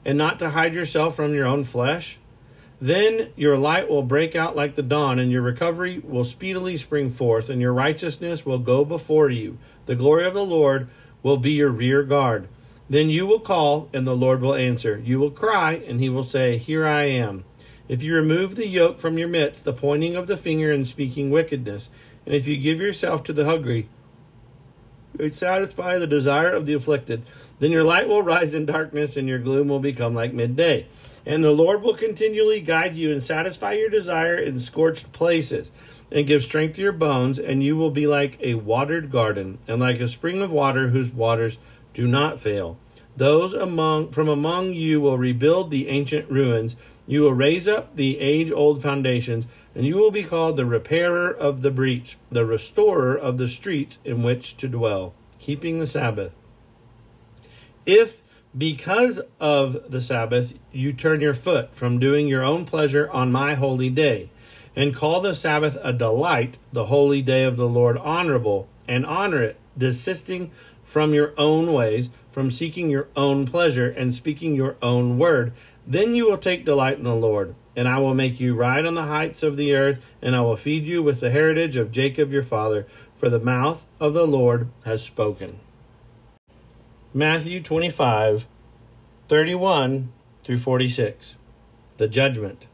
and 0.06 0.16
not 0.16 0.38
to 0.38 0.50
hide 0.50 0.74
yourself 0.74 1.16
from 1.16 1.34
your 1.34 1.46
own 1.46 1.64
flesh? 1.64 2.18
Then 2.80 3.32
your 3.36 3.58
light 3.58 3.90
will 3.90 4.02
break 4.02 4.34
out 4.34 4.56
like 4.56 4.74
the 4.74 4.82
dawn, 4.82 5.18
and 5.18 5.30
your 5.30 5.42
recovery 5.42 5.98
will 5.98 6.24
speedily 6.24 6.78
spring 6.78 7.10
forth, 7.10 7.50
and 7.50 7.60
your 7.60 7.74
righteousness 7.74 8.46
will 8.46 8.58
go 8.58 8.86
before 8.86 9.28
you. 9.28 9.58
The 9.84 9.96
glory 9.96 10.24
of 10.24 10.34
the 10.34 10.44
Lord 10.44 10.88
will 11.22 11.36
be 11.36 11.52
your 11.52 11.70
rear 11.70 12.02
guard. 12.02 12.48
Then 12.88 13.10
you 13.10 13.26
will 13.26 13.40
call, 13.40 13.88
and 13.92 14.06
the 14.06 14.16
Lord 14.16 14.40
will 14.40 14.54
answer. 14.54 15.02
You 15.04 15.18
will 15.18 15.30
cry, 15.30 15.72
and 15.72 16.00
he 16.00 16.08
will 16.08 16.22
say, 16.22 16.56
Here 16.56 16.86
I 16.86 17.04
am. 17.04 17.44
If 17.88 18.02
you 18.02 18.14
remove 18.14 18.54
the 18.54 18.66
yoke 18.66 18.98
from 18.98 19.18
your 19.18 19.28
midst, 19.28 19.64
the 19.64 19.72
pointing 19.72 20.16
of 20.16 20.26
the 20.26 20.36
finger 20.36 20.72
and 20.72 20.86
speaking 20.86 21.30
wickedness, 21.30 21.90
and 22.24 22.34
if 22.34 22.46
you 22.48 22.56
give 22.56 22.80
yourself 22.80 23.22
to 23.24 23.32
the 23.32 23.44
hungry, 23.44 23.88
and 25.18 25.34
satisfy 25.34 25.98
the 25.98 26.06
desire 26.06 26.50
of 26.50 26.66
the 26.66 26.74
afflicted, 26.74 27.22
then 27.58 27.72
your 27.72 27.84
light 27.84 28.08
will 28.08 28.22
rise 28.22 28.54
in 28.54 28.66
darkness, 28.66 29.16
and 29.16 29.28
your 29.28 29.38
gloom 29.38 29.68
will 29.68 29.80
become 29.80 30.14
like 30.14 30.32
midday. 30.32 30.86
And 31.24 31.42
the 31.42 31.50
Lord 31.50 31.82
will 31.82 31.94
continually 31.94 32.60
guide 32.60 32.94
you 32.94 33.10
and 33.10 33.22
satisfy 33.22 33.72
your 33.72 33.90
desire 33.90 34.36
in 34.36 34.60
scorched 34.60 35.12
places, 35.12 35.72
and 36.12 36.26
give 36.26 36.42
strength 36.42 36.76
to 36.76 36.82
your 36.82 36.92
bones, 36.92 37.38
and 37.38 37.64
you 37.64 37.76
will 37.76 37.90
be 37.90 38.06
like 38.06 38.36
a 38.40 38.54
watered 38.54 39.10
garden, 39.10 39.58
and 39.66 39.80
like 39.80 40.00
a 40.00 40.08
spring 40.08 40.42
of 40.42 40.52
water 40.52 40.88
whose 40.88 41.10
waters 41.10 41.58
do 41.96 42.06
not 42.06 42.38
fail. 42.38 42.76
Those 43.16 43.54
among 43.54 44.10
from 44.10 44.28
among 44.28 44.74
you 44.74 45.00
will 45.00 45.16
rebuild 45.16 45.70
the 45.70 45.88
ancient 45.88 46.30
ruins. 46.30 46.76
You 47.06 47.22
will 47.22 47.32
raise 47.32 47.66
up 47.66 47.96
the 47.96 48.20
age 48.20 48.50
old 48.50 48.82
foundations, 48.82 49.46
and 49.74 49.86
you 49.86 49.94
will 49.96 50.10
be 50.10 50.22
called 50.22 50.56
the 50.56 50.66
repairer 50.66 51.30
of 51.30 51.62
the 51.62 51.70
breach, 51.70 52.18
the 52.30 52.44
restorer 52.44 53.16
of 53.16 53.38
the 53.38 53.48
streets 53.48 53.98
in 54.04 54.22
which 54.22 54.58
to 54.58 54.68
dwell, 54.68 55.14
keeping 55.38 55.78
the 55.78 55.86
Sabbath. 55.86 56.32
If 57.86 58.20
because 58.56 59.22
of 59.40 59.90
the 59.90 60.02
Sabbath 60.02 60.52
you 60.72 60.92
turn 60.92 61.22
your 61.22 61.32
foot 61.32 61.74
from 61.74 61.98
doing 61.98 62.28
your 62.28 62.44
own 62.44 62.66
pleasure 62.66 63.10
on 63.10 63.32
my 63.32 63.54
holy 63.54 63.88
day, 63.88 64.28
and 64.74 64.94
call 64.94 65.22
the 65.22 65.34
Sabbath 65.34 65.78
a 65.82 65.94
delight, 65.94 66.58
the 66.74 66.86
holy 66.86 67.22
day 67.22 67.44
of 67.44 67.56
the 67.56 67.68
Lord 67.68 67.96
honorable, 67.96 68.68
and 68.86 69.06
honor 69.06 69.42
it, 69.42 69.56
desisting 69.76 70.50
from 70.84 71.12
your 71.12 71.34
own 71.36 71.72
ways, 71.72 72.10
from 72.30 72.50
seeking 72.50 72.90
your 72.90 73.08
own 73.16 73.46
pleasure 73.46 73.88
and 73.90 74.14
speaking 74.14 74.54
your 74.54 74.76
own 74.80 75.18
word, 75.18 75.52
then 75.86 76.14
you 76.14 76.28
will 76.28 76.38
take 76.38 76.64
delight 76.64 76.98
in 76.98 77.04
the 77.04 77.14
Lord. 77.14 77.54
And 77.74 77.88
I 77.88 77.98
will 77.98 78.14
make 78.14 78.40
you 78.40 78.54
ride 78.54 78.86
on 78.86 78.94
the 78.94 79.04
heights 79.04 79.42
of 79.42 79.56
the 79.56 79.74
earth, 79.74 80.04
and 80.22 80.34
I 80.34 80.40
will 80.40 80.56
feed 80.56 80.86
you 80.86 81.02
with 81.02 81.20
the 81.20 81.30
heritage 81.30 81.76
of 81.76 81.92
Jacob 81.92 82.32
your 82.32 82.42
father, 82.42 82.86
for 83.14 83.28
the 83.28 83.40
mouth 83.40 83.84
of 84.00 84.14
the 84.14 84.26
Lord 84.26 84.68
has 84.84 85.02
spoken. 85.02 85.60
Matthew 87.12 87.62
25, 87.62 88.46
31 89.28 90.12
through 90.44 90.58
46. 90.58 91.34
The 91.96 92.08
judgment. 92.08 92.66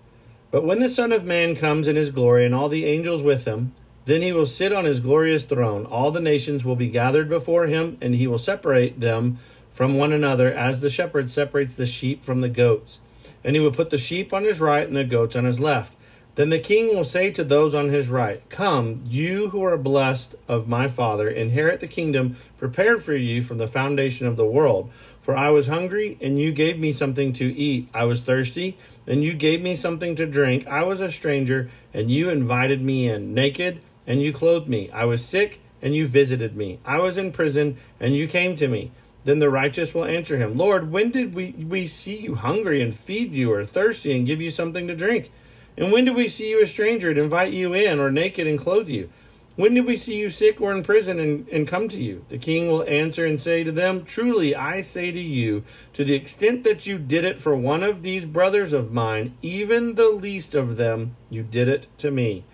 But 0.50 0.64
when 0.64 0.80
the 0.80 0.88
Son 0.88 1.12
of 1.12 1.24
Man 1.24 1.56
comes 1.56 1.88
in 1.88 1.96
his 1.96 2.10
glory, 2.10 2.44
and 2.44 2.54
all 2.54 2.68
the 2.68 2.84
angels 2.84 3.22
with 3.22 3.44
him, 3.44 3.74
then 4.04 4.22
he 4.22 4.32
will 4.32 4.46
sit 4.46 4.72
on 4.72 4.84
his 4.84 5.00
glorious 5.00 5.44
throne. 5.44 5.86
All 5.86 6.10
the 6.10 6.20
nations 6.20 6.64
will 6.64 6.76
be 6.76 6.88
gathered 6.88 7.28
before 7.28 7.66
him, 7.66 7.98
and 8.00 8.14
he 8.14 8.26
will 8.26 8.38
separate 8.38 9.00
them 9.00 9.38
from 9.70 9.96
one 9.96 10.12
another 10.12 10.52
as 10.52 10.80
the 10.80 10.90
shepherd 10.90 11.30
separates 11.30 11.76
the 11.76 11.86
sheep 11.86 12.24
from 12.24 12.40
the 12.40 12.48
goats. 12.48 13.00
And 13.44 13.56
he 13.56 13.60
will 13.60 13.72
put 13.72 13.90
the 13.90 13.98
sheep 13.98 14.32
on 14.32 14.44
his 14.44 14.60
right 14.60 14.86
and 14.86 14.96
the 14.96 15.04
goats 15.04 15.36
on 15.36 15.44
his 15.44 15.60
left. 15.60 15.94
Then 16.34 16.48
the 16.48 16.58
king 16.58 16.94
will 16.94 17.04
say 17.04 17.30
to 17.30 17.44
those 17.44 17.74
on 17.74 17.90
his 17.90 18.08
right, 18.08 18.42
Come, 18.48 19.02
you 19.06 19.50
who 19.50 19.62
are 19.64 19.76
blessed 19.76 20.34
of 20.48 20.66
my 20.66 20.88
Father, 20.88 21.28
inherit 21.28 21.80
the 21.80 21.86
kingdom 21.86 22.36
prepared 22.56 23.04
for 23.04 23.14
you 23.14 23.42
from 23.42 23.58
the 23.58 23.66
foundation 23.66 24.26
of 24.26 24.36
the 24.36 24.46
world. 24.46 24.90
For 25.20 25.36
I 25.36 25.50
was 25.50 25.66
hungry, 25.66 26.16
and 26.22 26.40
you 26.40 26.50
gave 26.50 26.78
me 26.78 26.90
something 26.90 27.34
to 27.34 27.54
eat. 27.54 27.88
I 27.92 28.04
was 28.04 28.20
thirsty, 28.20 28.78
and 29.06 29.22
you 29.22 29.34
gave 29.34 29.60
me 29.60 29.76
something 29.76 30.16
to 30.16 30.26
drink. 30.26 30.66
I 30.66 30.84
was 30.84 31.02
a 31.02 31.12
stranger, 31.12 31.68
and 31.92 32.10
you 32.10 32.30
invited 32.30 32.80
me 32.80 33.10
in. 33.10 33.34
Naked, 33.34 33.80
and 34.06 34.22
you 34.22 34.32
clothed 34.32 34.68
me. 34.68 34.90
I 34.90 35.04
was 35.04 35.24
sick, 35.24 35.60
and 35.80 35.94
you 35.94 36.06
visited 36.06 36.56
me. 36.56 36.78
I 36.84 36.98
was 36.98 37.16
in 37.16 37.32
prison, 37.32 37.76
and 37.98 38.14
you 38.14 38.28
came 38.28 38.56
to 38.56 38.68
me. 38.68 38.92
Then 39.24 39.38
the 39.38 39.50
righteous 39.50 39.94
will 39.94 40.04
answer 40.04 40.36
him, 40.36 40.56
Lord, 40.56 40.90
when 40.90 41.10
did 41.10 41.34
we, 41.34 41.52
we 41.52 41.86
see 41.86 42.18
you 42.18 42.34
hungry 42.34 42.82
and 42.82 42.94
feed 42.94 43.32
you, 43.32 43.52
or 43.52 43.64
thirsty 43.64 44.16
and 44.16 44.26
give 44.26 44.40
you 44.40 44.50
something 44.50 44.86
to 44.88 44.96
drink? 44.96 45.30
And 45.76 45.92
when 45.92 46.04
did 46.04 46.16
we 46.16 46.28
see 46.28 46.50
you 46.50 46.62
a 46.62 46.66
stranger 46.66 47.10
and 47.10 47.18
invite 47.18 47.52
you 47.52 47.72
in, 47.72 48.00
or 48.00 48.10
naked 48.10 48.46
and 48.46 48.58
clothe 48.58 48.88
you? 48.88 49.08
When 49.54 49.74
did 49.74 49.84
we 49.84 49.98
see 49.98 50.16
you 50.16 50.30
sick 50.30 50.62
or 50.62 50.72
in 50.72 50.82
prison 50.82 51.20
and, 51.20 51.46
and 51.48 51.68
come 51.68 51.86
to 51.88 52.02
you? 52.02 52.24
The 52.30 52.38
king 52.38 52.68
will 52.68 52.88
answer 52.88 53.26
and 53.26 53.40
say 53.40 53.62
to 53.64 53.72
them, 53.72 54.04
Truly 54.04 54.56
I 54.56 54.80
say 54.80 55.12
to 55.12 55.20
you, 55.20 55.62
to 55.92 56.04
the 56.04 56.14
extent 56.14 56.64
that 56.64 56.86
you 56.86 56.98
did 56.98 57.26
it 57.26 57.38
for 57.38 57.54
one 57.54 57.82
of 57.82 58.02
these 58.02 58.24
brothers 58.24 58.72
of 58.72 58.92
mine, 58.92 59.36
even 59.42 59.94
the 59.94 60.08
least 60.08 60.54
of 60.54 60.78
them, 60.78 61.16
you 61.28 61.42
did 61.42 61.68
it 61.68 61.86
to 61.98 62.10
me. 62.10 62.44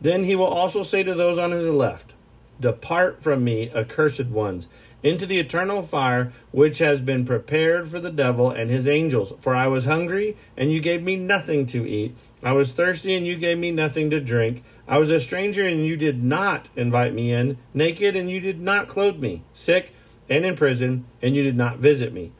Then 0.00 0.24
he 0.24 0.34
will 0.34 0.46
also 0.46 0.82
say 0.82 1.02
to 1.02 1.14
those 1.14 1.38
on 1.38 1.50
his 1.50 1.66
left, 1.66 2.14
Depart 2.60 3.22
from 3.22 3.42
me, 3.42 3.70
accursed 3.74 4.26
ones, 4.26 4.68
into 5.02 5.24
the 5.24 5.38
eternal 5.38 5.80
fire 5.80 6.32
which 6.50 6.78
has 6.78 7.00
been 7.00 7.24
prepared 7.24 7.88
for 7.88 8.00
the 8.00 8.10
devil 8.10 8.50
and 8.50 8.70
his 8.70 8.86
angels. 8.86 9.32
For 9.40 9.54
I 9.54 9.66
was 9.66 9.86
hungry, 9.86 10.36
and 10.56 10.70
you 10.70 10.80
gave 10.80 11.02
me 11.02 11.16
nothing 11.16 11.64
to 11.66 11.88
eat. 11.88 12.14
I 12.42 12.52
was 12.52 12.72
thirsty, 12.72 13.14
and 13.14 13.26
you 13.26 13.36
gave 13.36 13.58
me 13.58 13.70
nothing 13.70 14.10
to 14.10 14.20
drink. 14.20 14.62
I 14.86 14.98
was 14.98 15.10
a 15.10 15.20
stranger, 15.20 15.66
and 15.66 15.86
you 15.86 15.96
did 15.96 16.22
not 16.22 16.68
invite 16.76 17.14
me 17.14 17.32
in. 17.32 17.56
Naked, 17.72 18.14
and 18.14 18.30
you 18.30 18.40
did 18.40 18.60
not 18.60 18.88
clothe 18.88 19.18
me. 19.18 19.42
Sick, 19.54 19.94
and 20.28 20.44
in 20.44 20.54
prison, 20.54 21.06
and 21.22 21.34
you 21.34 21.42
did 21.42 21.56
not 21.56 21.78
visit 21.78 22.12
me. 22.12 22.32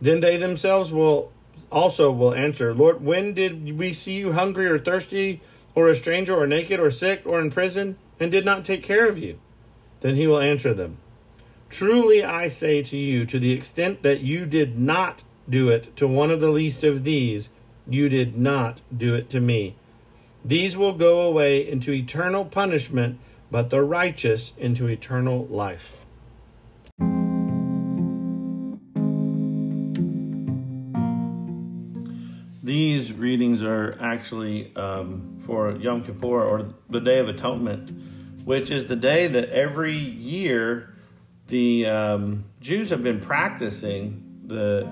Then 0.00 0.20
they 0.20 0.36
themselves 0.36 0.92
will 0.92 1.32
also 1.70 2.10
will 2.10 2.34
answer, 2.34 2.72
Lord, 2.72 3.04
when 3.04 3.34
did 3.34 3.78
we 3.78 3.92
see 3.92 4.14
you 4.14 4.32
hungry 4.32 4.66
or 4.66 4.78
thirsty? 4.78 5.42
Or 5.74 5.88
a 5.88 5.94
stranger, 5.94 6.34
or 6.34 6.46
naked, 6.46 6.80
or 6.80 6.90
sick, 6.90 7.22
or 7.24 7.40
in 7.40 7.50
prison, 7.50 7.96
and 8.18 8.30
did 8.30 8.44
not 8.44 8.64
take 8.64 8.82
care 8.82 9.08
of 9.08 9.18
you? 9.18 9.38
Then 10.00 10.14
he 10.16 10.26
will 10.26 10.40
answer 10.40 10.74
them 10.74 10.98
Truly 11.70 12.24
I 12.24 12.48
say 12.48 12.82
to 12.82 12.96
you, 12.96 13.26
to 13.26 13.38
the 13.38 13.52
extent 13.52 14.02
that 14.02 14.20
you 14.20 14.46
did 14.46 14.78
not 14.78 15.22
do 15.48 15.68
it 15.68 15.94
to 15.96 16.08
one 16.08 16.30
of 16.30 16.40
the 16.40 16.50
least 16.50 16.82
of 16.82 17.04
these, 17.04 17.50
you 17.86 18.08
did 18.08 18.38
not 18.38 18.80
do 18.94 19.14
it 19.14 19.28
to 19.30 19.40
me. 19.40 19.74
These 20.44 20.76
will 20.76 20.94
go 20.94 21.20
away 21.20 21.68
into 21.68 21.92
eternal 21.92 22.44
punishment, 22.44 23.18
but 23.50 23.68
the 23.68 23.82
righteous 23.82 24.54
into 24.56 24.88
eternal 24.88 25.46
life. 25.46 25.97
These 32.68 33.14
readings 33.14 33.62
are 33.62 33.96
actually 33.98 34.76
um, 34.76 35.38
for 35.46 35.70
Yom 35.76 36.04
Kippur 36.04 36.44
or 36.44 36.74
the 36.90 37.00
Day 37.00 37.18
of 37.18 37.26
Atonement, 37.26 38.44
which 38.44 38.70
is 38.70 38.88
the 38.88 38.94
day 38.94 39.26
that 39.26 39.48
every 39.48 39.94
year 39.94 40.94
the 41.46 41.86
um, 41.86 42.44
Jews 42.60 42.90
have 42.90 43.02
been 43.02 43.22
practicing, 43.22 44.42
the 44.44 44.86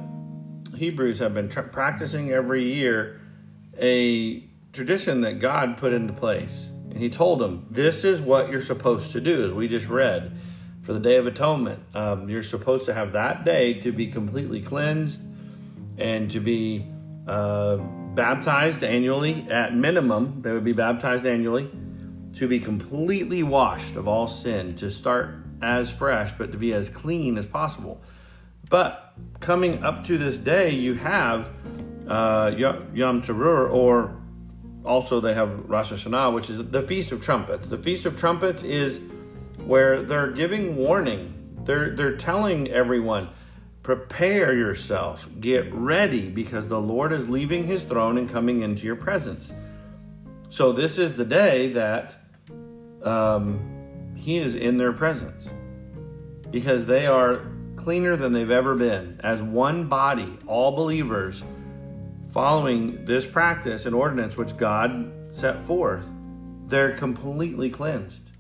Hebrews 0.75 1.19
have 1.19 1.35
been 1.35 1.51
tra- 1.51 1.69
practicing 1.69 2.33
every 2.33 2.65
year 2.73 3.21
a 3.79 4.41
tradition 4.73 5.21
that 5.21 5.41
God 5.41 5.77
put 5.77 5.93
into 5.93 6.15
place. 6.15 6.71
And 6.89 6.99
He 6.99 7.11
told 7.11 7.41
them, 7.41 7.67
This 7.71 8.05
is 8.05 8.23
what 8.23 8.49
you're 8.49 8.63
supposed 8.63 9.13
to 9.13 9.21
do, 9.21 9.45
as 9.45 9.53
we 9.53 9.69
just 9.69 9.87
read 9.87 10.35
for 10.81 10.95
the 10.95 11.01
Day 11.01 11.17
of 11.17 11.27
Atonement. 11.27 11.83
Um, 11.95 12.31
you're 12.31 12.43
supposed 12.43 12.87
to 12.87 12.95
have 12.95 13.13
that 13.13 13.45
day 13.45 13.75
to 13.81 13.93
be 13.93 14.07
completely 14.07 14.63
cleansed 14.63 15.21
and 15.99 16.31
to 16.31 16.41
be 16.41 16.91
uh, 17.27 17.77
baptized 17.77 18.83
annually 18.85 19.47
at 19.51 19.75
minimum 19.75 20.41
they 20.43 20.53
would 20.53 20.65
be 20.65 20.73
baptized 20.73 21.27
annually 21.27 21.71
to 22.35 22.47
be 22.47 22.61
completely 22.61 23.43
washed 23.43 23.97
of 23.97 24.07
all 24.07 24.29
sin 24.29 24.77
to 24.77 24.91
start 24.91 25.35
as 25.63 25.91
fresh 25.91 26.33
but 26.39 26.53
to 26.53 26.59
be 26.59 26.73
as 26.73 26.89
clean 26.89 27.37
as 27.39 27.47
possible. 27.47 28.01
But 28.69 29.15
coming 29.41 29.83
up 29.83 30.05
to 30.05 30.19
this 30.19 30.39
day 30.39 30.71
you 30.71 30.95
have 30.95 31.51
uh, 32.09 32.53
yom 32.57 33.23
teruah 33.23 33.71
or 33.71 34.21
also 34.85 35.21
they 35.21 35.35
have 35.35 35.69
rosh 35.69 35.93
hashanah 35.93 36.33
which 36.33 36.49
is 36.49 36.59
the 36.71 36.83
feast 36.83 37.13
of 37.13 37.21
trumpets. 37.23 37.69
The 37.69 37.79
feast 37.79 38.07
of 38.07 38.17
trumpets 38.17 38.63
is 38.63 39.01
where 39.65 40.03
they're 40.03 40.31
giving 40.31 40.77
warning. 40.77 41.33
They're 41.65 41.95
they're 41.95 42.17
telling 42.17 42.71
everyone 42.71 43.31
Prepare 43.87 44.53
yourself, 44.53 45.29
get 45.39 45.73
ready, 45.73 46.29
because 46.29 46.67
the 46.67 46.81
Lord 46.81 47.13
is 47.13 47.29
leaving 47.29 47.69
his 47.69 47.85
throne 47.85 48.19
and 48.19 48.29
coming 48.29 48.63
into 48.63 48.85
your 48.85 48.97
presence. 48.97 49.53
So, 50.51 50.73
this 50.73 50.99
is 50.99 51.15
the 51.15 51.25
day 51.25 51.73
that 51.75 52.17
um, 53.05 54.13
he 54.17 54.39
is 54.39 54.57
in 54.57 54.77
their 54.77 54.93
presence 54.93 55.49
because 56.51 56.87
they 56.87 57.07
are 57.07 57.47
cleaner 57.77 58.17
than 58.17 58.33
they've 58.33 58.51
ever 58.51 58.75
been. 58.75 59.21
As 59.23 59.41
one 59.41 59.87
body, 59.87 60.37
all 60.49 60.73
believers 60.73 61.45
following 62.33 63.05
this 63.05 63.25
practice 63.25 63.87
and 63.87 63.95
ordinance 63.95 64.37
which 64.37 64.57
God 64.57 65.13
set 65.33 65.65
forth, 65.65 66.05
they're 66.67 66.97
completely 66.97 67.71
cleansed. 67.71 68.31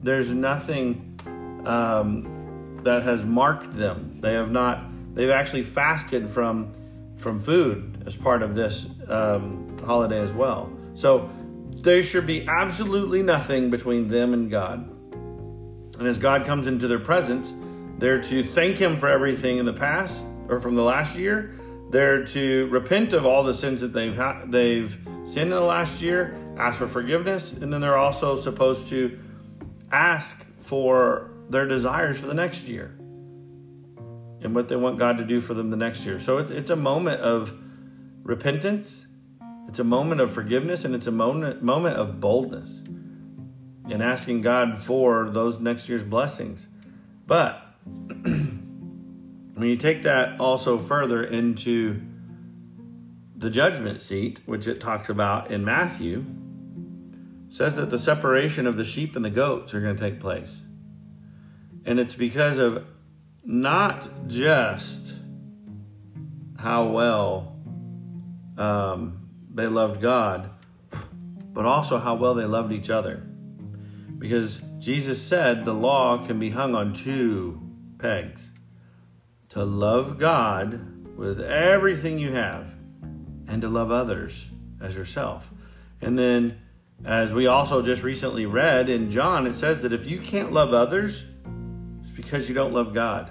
There's 0.00 0.30
nothing 0.30 1.18
um, 1.66 2.37
that 2.84 3.02
has 3.02 3.24
marked 3.24 3.74
them. 3.74 4.18
They 4.20 4.34
have 4.34 4.50
not. 4.50 4.84
They've 5.14 5.30
actually 5.30 5.62
fasted 5.62 6.28
from 6.28 6.72
from 7.16 7.38
food 7.38 8.02
as 8.06 8.14
part 8.14 8.42
of 8.42 8.54
this 8.54 8.88
um, 9.08 9.76
holiday 9.84 10.20
as 10.20 10.32
well. 10.32 10.70
So 10.94 11.28
there 11.82 12.02
should 12.02 12.26
be 12.26 12.46
absolutely 12.46 13.22
nothing 13.22 13.70
between 13.70 14.08
them 14.08 14.32
and 14.32 14.50
God. 14.50 14.88
And 15.98 16.06
as 16.06 16.18
God 16.18 16.46
comes 16.46 16.66
into 16.66 16.86
their 16.86 17.00
presence, 17.00 17.52
they're 17.98 18.22
to 18.22 18.44
thank 18.44 18.78
Him 18.78 18.98
for 18.98 19.08
everything 19.08 19.58
in 19.58 19.64
the 19.64 19.72
past 19.72 20.24
or 20.48 20.60
from 20.60 20.76
the 20.76 20.82
last 20.82 21.18
year. 21.18 21.54
They're 21.90 22.24
to 22.26 22.66
repent 22.68 23.12
of 23.12 23.26
all 23.26 23.42
the 23.42 23.54
sins 23.54 23.80
that 23.80 23.92
they've 23.92 24.14
ha- 24.14 24.42
they've 24.44 24.96
sinned 25.24 25.50
in 25.50 25.56
the 25.56 25.60
last 25.60 26.00
year, 26.00 26.36
ask 26.56 26.78
for 26.78 26.86
forgiveness, 26.86 27.52
and 27.52 27.72
then 27.72 27.80
they're 27.80 27.96
also 27.96 28.36
supposed 28.36 28.88
to 28.88 29.18
ask 29.90 30.46
for 30.60 31.30
their 31.48 31.66
desires 31.66 32.18
for 32.18 32.26
the 32.26 32.34
next 32.34 32.64
year 32.64 32.94
and 34.40 34.54
what 34.54 34.68
they 34.68 34.76
want 34.76 34.98
God 34.98 35.18
to 35.18 35.24
do 35.24 35.40
for 35.40 35.54
them 35.54 35.70
the 35.70 35.76
next 35.76 36.04
year. 36.04 36.20
So 36.20 36.38
it, 36.38 36.50
it's 36.50 36.70
a 36.70 36.76
moment 36.76 37.20
of 37.20 37.52
repentance, 38.22 39.06
it's 39.68 39.78
a 39.78 39.84
moment 39.84 40.20
of 40.20 40.32
forgiveness, 40.32 40.84
and 40.84 40.94
it's 40.94 41.06
a 41.06 41.12
moment 41.12 41.62
moment 41.62 41.96
of 41.96 42.20
boldness 42.20 42.80
in 43.88 44.02
asking 44.02 44.42
God 44.42 44.78
for 44.78 45.30
those 45.30 45.58
next 45.58 45.88
year's 45.88 46.04
blessings. 46.04 46.68
But 47.26 47.62
when 47.84 48.62
you 49.56 49.76
take 49.76 50.02
that 50.02 50.38
also 50.38 50.78
further 50.78 51.24
into 51.24 52.00
the 53.36 53.50
judgment 53.50 54.02
seat, 54.02 54.40
which 54.46 54.66
it 54.66 54.80
talks 54.80 55.08
about 55.08 55.50
in 55.50 55.64
Matthew, 55.64 56.24
says 57.50 57.76
that 57.76 57.90
the 57.90 57.98
separation 57.98 58.66
of 58.66 58.76
the 58.76 58.84
sheep 58.84 59.16
and 59.16 59.24
the 59.24 59.30
goats 59.30 59.72
are 59.74 59.80
going 59.80 59.96
to 59.96 60.10
take 60.10 60.20
place. 60.20 60.60
And 61.88 61.98
it's 61.98 62.14
because 62.14 62.58
of 62.58 62.84
not 63.42 64.28
just 64.28 65.14
how 66.58 66.88
well 66.88 67.56
um, 68.58 69.26
they 69.54 69.66
loved 69.66 70.02
God, 70.02 70.50
but 71.54 71.64
also 71.64 71.96
how 71.96 72.14
well 72.14 72.34
they 72.34 72.44
loved 72.44 72.74
each 72.74 72.90
other. 72.90 73.26
Because 74.18 74.60
Jesus 74.78 75.22
said 75.22 75.64
the 75.64 75.72
law 75.72 76.26
can 76.26 76.38
be 76.38 76.50
hung 76.50 76.74
on 76.74 76.92
two 76.92 77.58
pegs 77.98 78.50
to 79.48 79.64
love 79.64 80.18
God 80.18 81.16
with 81.16 81.40
everything 81.40 82.18
you 82.18 82.32
have 82.32 82.66
and 83.46 83.62
to 83.62 83.68
love 83.68 83.90
others 83.90 84.50
as 84.78 84.94
yourself. 84.94 85.50
And 86.02 86.18
then, 86.18 86.60
as 87.06 87.32
we 87.32 87.46
also 87.46 87.80
just 87.80 88.02
recently 88.02 88.44
read 88.44 88.90
in 88.90 89.10
John, 89.10 89.46
it 89.46 89.56
says 89.56 89.80
that 89.80 89.94
if 89.94 90.06
you 90.06 90.20
can't 90.20 90.52
love 90.52 90.74
others, 90.74 91.24
because 92.28 92.46
you 92.46 92.54
don't 92.54 92.74
love 92.74 92.92
God. 92.92 93.30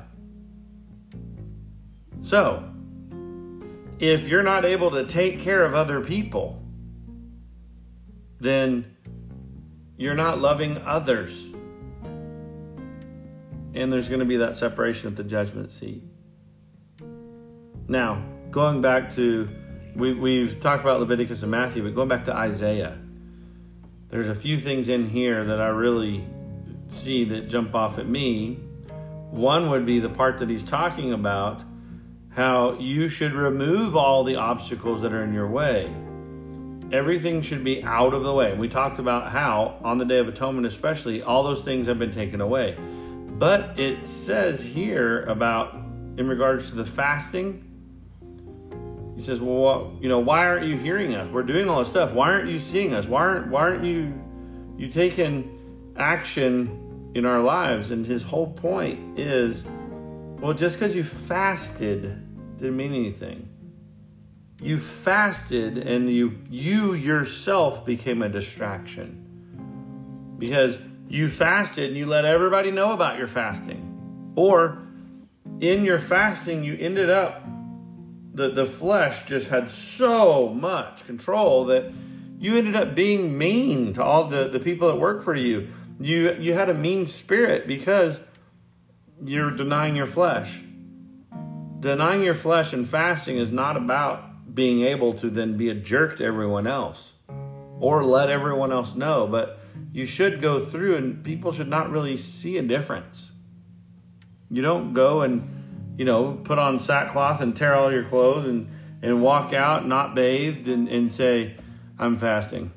So, 2.24 2.68
if 4.00 4.28
you're 4.28 4.42
not 4.44 4.66
able 4.66 4.92
to 4.92 5.06
take 5.06 5.40
care 5.42 5.64
of 5.64 5.76
other 5.76 6.02
people, 6.02 6.60
then 8.40 8.96
you're 9.98 10.16
not 10.16 10.42
loving 10.42 10.80
others. 10.80 11.46
And 13.76 13.94
there's 13.94 14.08
going 14.08 14.20
to 14.20 14.26
be 14.26 14.38
that 14.38 14.56
separation 14.56 15.10
at 15.10 15.16
the 15.16 15.24
judgment 15.24 15.72
seat. 15.72 16.02
Now, 17.88 18.24
going 18.50 18.82
back 18.82 19.14
to, 19.16 19.48
we, 19.96 20.14
we've 20.14 20.60
talked 20.60 20.82
about 20.82 21.00
Leviticus 21.00 21.44
and 21.44 21.52
Matthew, 21.52 21.84
but 21.84 21.94
going 21.94 22.08
back 22.08 22.26
to 22.26 22.36
Isaiah, 22.36 22.98
there's 24.10 24.28
a 24.28 24.36
few 24.36 24.60
things 24.60 24.90
in 24.90 25.08
here 25.08 25.46
that 25.46 25.62
I 25.62 25.68
really 25.68 26.26
see 26.90 27.26
that 27.26 27.48
jump 27.48 27.76
off 27.76 28.00
at 28.00 28.08
me. 28.08 28.60
One 29.32 29.70
would 29.70 29.86
be 29.86 30.00
the 30.00 30.10
part 30.10 30.38
that 30.40 30.50
he's 30.50 30.64
talking 30.64 31.14
about 31.14 31.64
how 32.30 32.78
you 32.80 33.10
should 33.10 33.34
remove 33.34 33.96
all 33.96 34.24
the 34.24 34.36
obstacles 34.36 35.02
that 35.02 35.12
are 35.12 35.24
in 35.24 35.34
your 35.34 35.48
way. 35.48 35.92
Everything 36.92 37.42
should 37.42 37.64
be 37.64 37.84
out 37.84 38.14
of 38.14 38.24
the 38.24 38.34
way. 38.34 38.54
We 38.54 38.70
talked 38.70 39.00
about 39.00 39.32
how, 39.32 39.78
on 39.84 39.98
the 39.98 40.06
Day 40.06 40.20
of 40.20 40.28
Atonement 40.28 40.66
especially, 40.66 41.22
all 41.22 41.44
those 41.44 41.64
things 41.64 41.88
have 41.88 42.00
been 42.00 42.12
taken 42.12 42.40
away. 42.40 42.78
But 42.78 43.78
it 43.80 44.06
says 44.06 44.64
here 44.64 45.24
about, 45.24 45.74
in 46.18 46.28
regards 46.28 46.70
to 46.70 46.76
the 46.76 46.86
fasting, 46.86 47.64
he 49.18 49.24
says, 49.24 49.42
"Well, 49.42 49.58
what, 49.58 50.02
you 50.02 50.08
know, 50.08 50.20
why 50.20 50.46
aren't 50.46 50.68
you 50.68 50.78
hearing 50.78 51.16
us? 51.16 51.28
We're 51.28 51.42
doing 51.42 51.68
all 51.68 51.80
this 51.80 51.90
stuff. 51.90 52.14
Why 52.14 52.32
aren't 52.32 52.50
you 52.50 52.60
seeing 52.60 52.94
us? 52.94 53.08
Why 53.08 53.22
aren't 53.22 53.48
why 53.48 53.62
aren't 53.62 53.84
you 53.84 54.14
you 54.78 54.90
taking 54.90 55.94
action 55.98 56.87
in 57.18 57.26
our 57.26 57.42
lives?" 57.42 57.92
And 57.92 58.06
his 58.06 58.24
whole 58.24 58.52
point 58.52 59.20
is, 59.20 59.64
well, 60.40 60.54
just 60.54 60.78
because 60.78 60.96
you 60.96 61.04
fasted 61.04 62.02
didn't 62.58 62.78
mean 62.78 62.94
anything. 62.94 63.50
You 64.60 64.80
fasted 64.80 65.78
and 65.78 66.10
you 66.10 66.40
you 66.50 66.94
yourself 66.94 67.86
became 67.86 68.22
a 68.22 68.30
distraction. 68.30 69.24
Because 70.38 70.78
you 71.08 71.30
fasted 71.30 71.90
and 71.90 71.98
you 71.98 72.06
let 72.06 72.26
everybody 72.26 72.72
know 72.72 72.94
about 72.94 73.18
your 73.18 73.28
fasting. 73.28 74.34
Or 74.36 74.80
in 75.60 75.86
your 75.86 76.00
fasting 76.00 76.64
you 76.64 76.78
ended 76.80 77.10
up 77.10 77.44
the, 78.34 78.50
the 78.50 78.66
flesh 78.66 79.26
just 79.26 79.50
had 79.50 79.70
so 79.70 80.50
much 80.50 81.06
control 81.06 81.66
that 81.66 81.92
you 82.40 82.56
ended 82.56 82.76
up 82.76 82.94
being 82.94 83.36
mean 83.36 83.94
to 83.94 84.04
all 84.04 84.26
the, 84.26 84.48
the 84.48 84.60
people 84.60 84.88
that 84.90 84.98
work 84.98 85.24
for 85.24 85.34
you. 85.34 85.70
You 86.00 86.34
you 86.34 86.54
had 86.54 86.70
a 86.70 86.74
mean 86.74 87.06
spirit 87.06 87.68
because 87.68 88.20
you're 89.24 89.52
denying 89.52 89.96
your 89.96 90.06
flesh 90.06 90.62
denying 91.80 92.24
your 92.24 92.36
flesh 92.36 92.74
and 92.74 92.88
fasting 92.88 93.38
is 93.38 93.52
not 93.52 93.78
about 93.78 94.54
being 94.54 94.84
able 94.84 95.14
to 95.14 95.30
then 95.30 95.58
be 95.58 95.70
a 95.70 95.76
jerk 95.76 96.18
to 96.18 96.24
everyone 96.24 96.68
else 96.68 97.14
or 97.80 98.04
let 98.04 98.30
everyone 98.30 98.72
else 98.72 98.96
know, 98.96 99.28
but 99.28 99.60
you 99.92 100.06
should 100.06 100.42
go 100.42 100.60
through 100.60 100.96
and 100.96 101.24
people 101.24 101.52
should 101.52 101.68
not 101.68 101.92
really 101.92 102.18
see 102.18 102.58
a 102.58 102.64
difference. 102.64 103.32
You 104.50 104.62
don't 104.62 104.94
go 104.94 105.22
and, 105.22 105.96
you 105.98 106.06
know, 106.06 106.34
put 106.44 106.58
on 106.58 106.80
sackcloth 106.80 107.42
and 107.42 107.56
tear 107.56 107.76
all 107.76 107.92
your 107.92 108.06
clothes 108.06 108.48
and, 108.48 108.70
and 109.04 109.22
walk 109.22 109.54
out 109.54 109.88
not 109.88 110.16
bathed 110.16 110.68
and, 110.68 110.88
and 110.88 111.14
say, 111.14 111.56
I'm 112.00 112.16
fasting. 112.16 112.72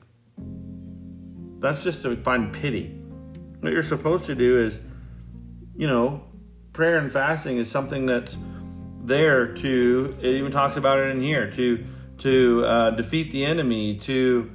That's 1.61 1.83
just 1.83 2.02
to 2.02 2.16
find 2.16 2.52
pity. 2.52 3.00
What 3.61 3.73
you're 3.73 3.83
supposed 3.83 4.27
to 4.27 4.35
do 4.35 4.59
is, 4.59 4.79
you 5.77 5.87
know, 5.87 6.25
prayer 6.73 6.96
and 6.96 7.11
fasting 7.11 7.59
is 7.59 7.70
something 7.70 8.07
that's 8.07 8.37
there 9.03 9.55
to 9.55 10.16
it 10.20 10.35
even 10.35 10.53
talks 10.53 10.77
about 10.77 10.99
it 10.99 11.11
in 11.11 11.23
here 11.23 11.51
to 11.51 11.85
to 12.18 12.64
uh, 12.66 12.90
defeat 12.90 13.31
the 13.33 13.44
enemy 13.44 13.96
to 13.96 14.51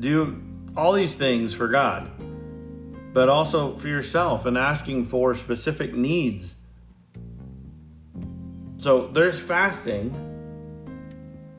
do 0.00 0.42
all 0.76 0.92
these 0.92 1.14
things 1.14 1.52
for 1.52 1.68
god 1.68 2.10
but 3.16 3.30
also 3.30 3.74
for 3.78 3.88
yourself 3.88 4.44
and 4.44 4.58
asking 4.58 5.02
for 5.02 5.34
specific 5.34 5.94
needs. 5.94 6.54
So 8.76 9.06
there's 9.06 9.40
fasting 9.40 10.14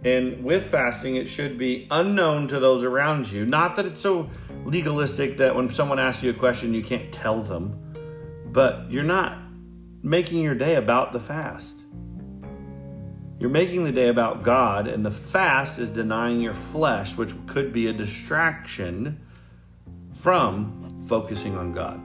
and 0.06 0.44
with 0.44 0.68
fasting 0.70 1.16
it 1.16 1.28
should 1.28 1.58
be 1.58 1.88
unknown 1.90 2.48
to 2.50 2.60
those 2.60 2.84
around 2.84 3.32
you. 3.32 3.44
Not 3.44 3.76
that 3.78 3.88
it's 3.88 4.00
so 4.00 4.30
legalistic 4.68 5.38
that 5.38 5.56
when 5.56 5.72
someone 5.72 6.00
asks 6.00 6.22
you 6.24 6.30
a 6.30 6.34
question 6.34 6.74
you 6.74 6.84
can't 6.84 7.12
tell 7.12 7.42
them 7.42 7.84
but 8.52 8.90
you're 8.90 9.04
not 9.04 9.38
making 10.02 10.42
your 10.42 10.56
day 10.56 10.76
about 10.76 11.14
the 11.14 11.20
fast. 11.20 11.76
You're 13.40 13.50
making 13.50 13.84
the 13.84 13.92
day 13.92 14.08
about 14.08 14.44
God, 14.44 14.88
and 14.88 15.06
the 15.06 15.12
fast 15.12 15.78
is 15.78 15.90
denying 15.90 16.42
your 16.42 16.54
flesh, 16.54 17.16
which 17.16 17.34
could 17.46 17.72
be 17.72 17.88
a 17.88 17.94
distraction 17.94 19.20
from 20.16 21.06
focusing 21.08 21.56
on 21.56 21.74
God. 21.74 22.02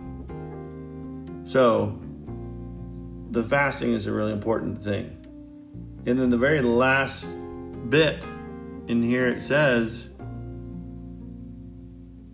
So, 1.51 1.99
the 3.31 3.43
fasting 3.43 3.95
is 3.95 4.07
a 4.07 4.13
really 4.13 4.33
important 4.33 4.83
thing. 4.83 5.19
And 6.05 6.19
then 6.19 6.29
the 6.29 6.37
very 6.37 6.61
last 6.61 7.25
bit 7.89 8.23
in 8.89 9.03
here 9.03 9.29
it 9.29 9.41
says, 9.41 10.09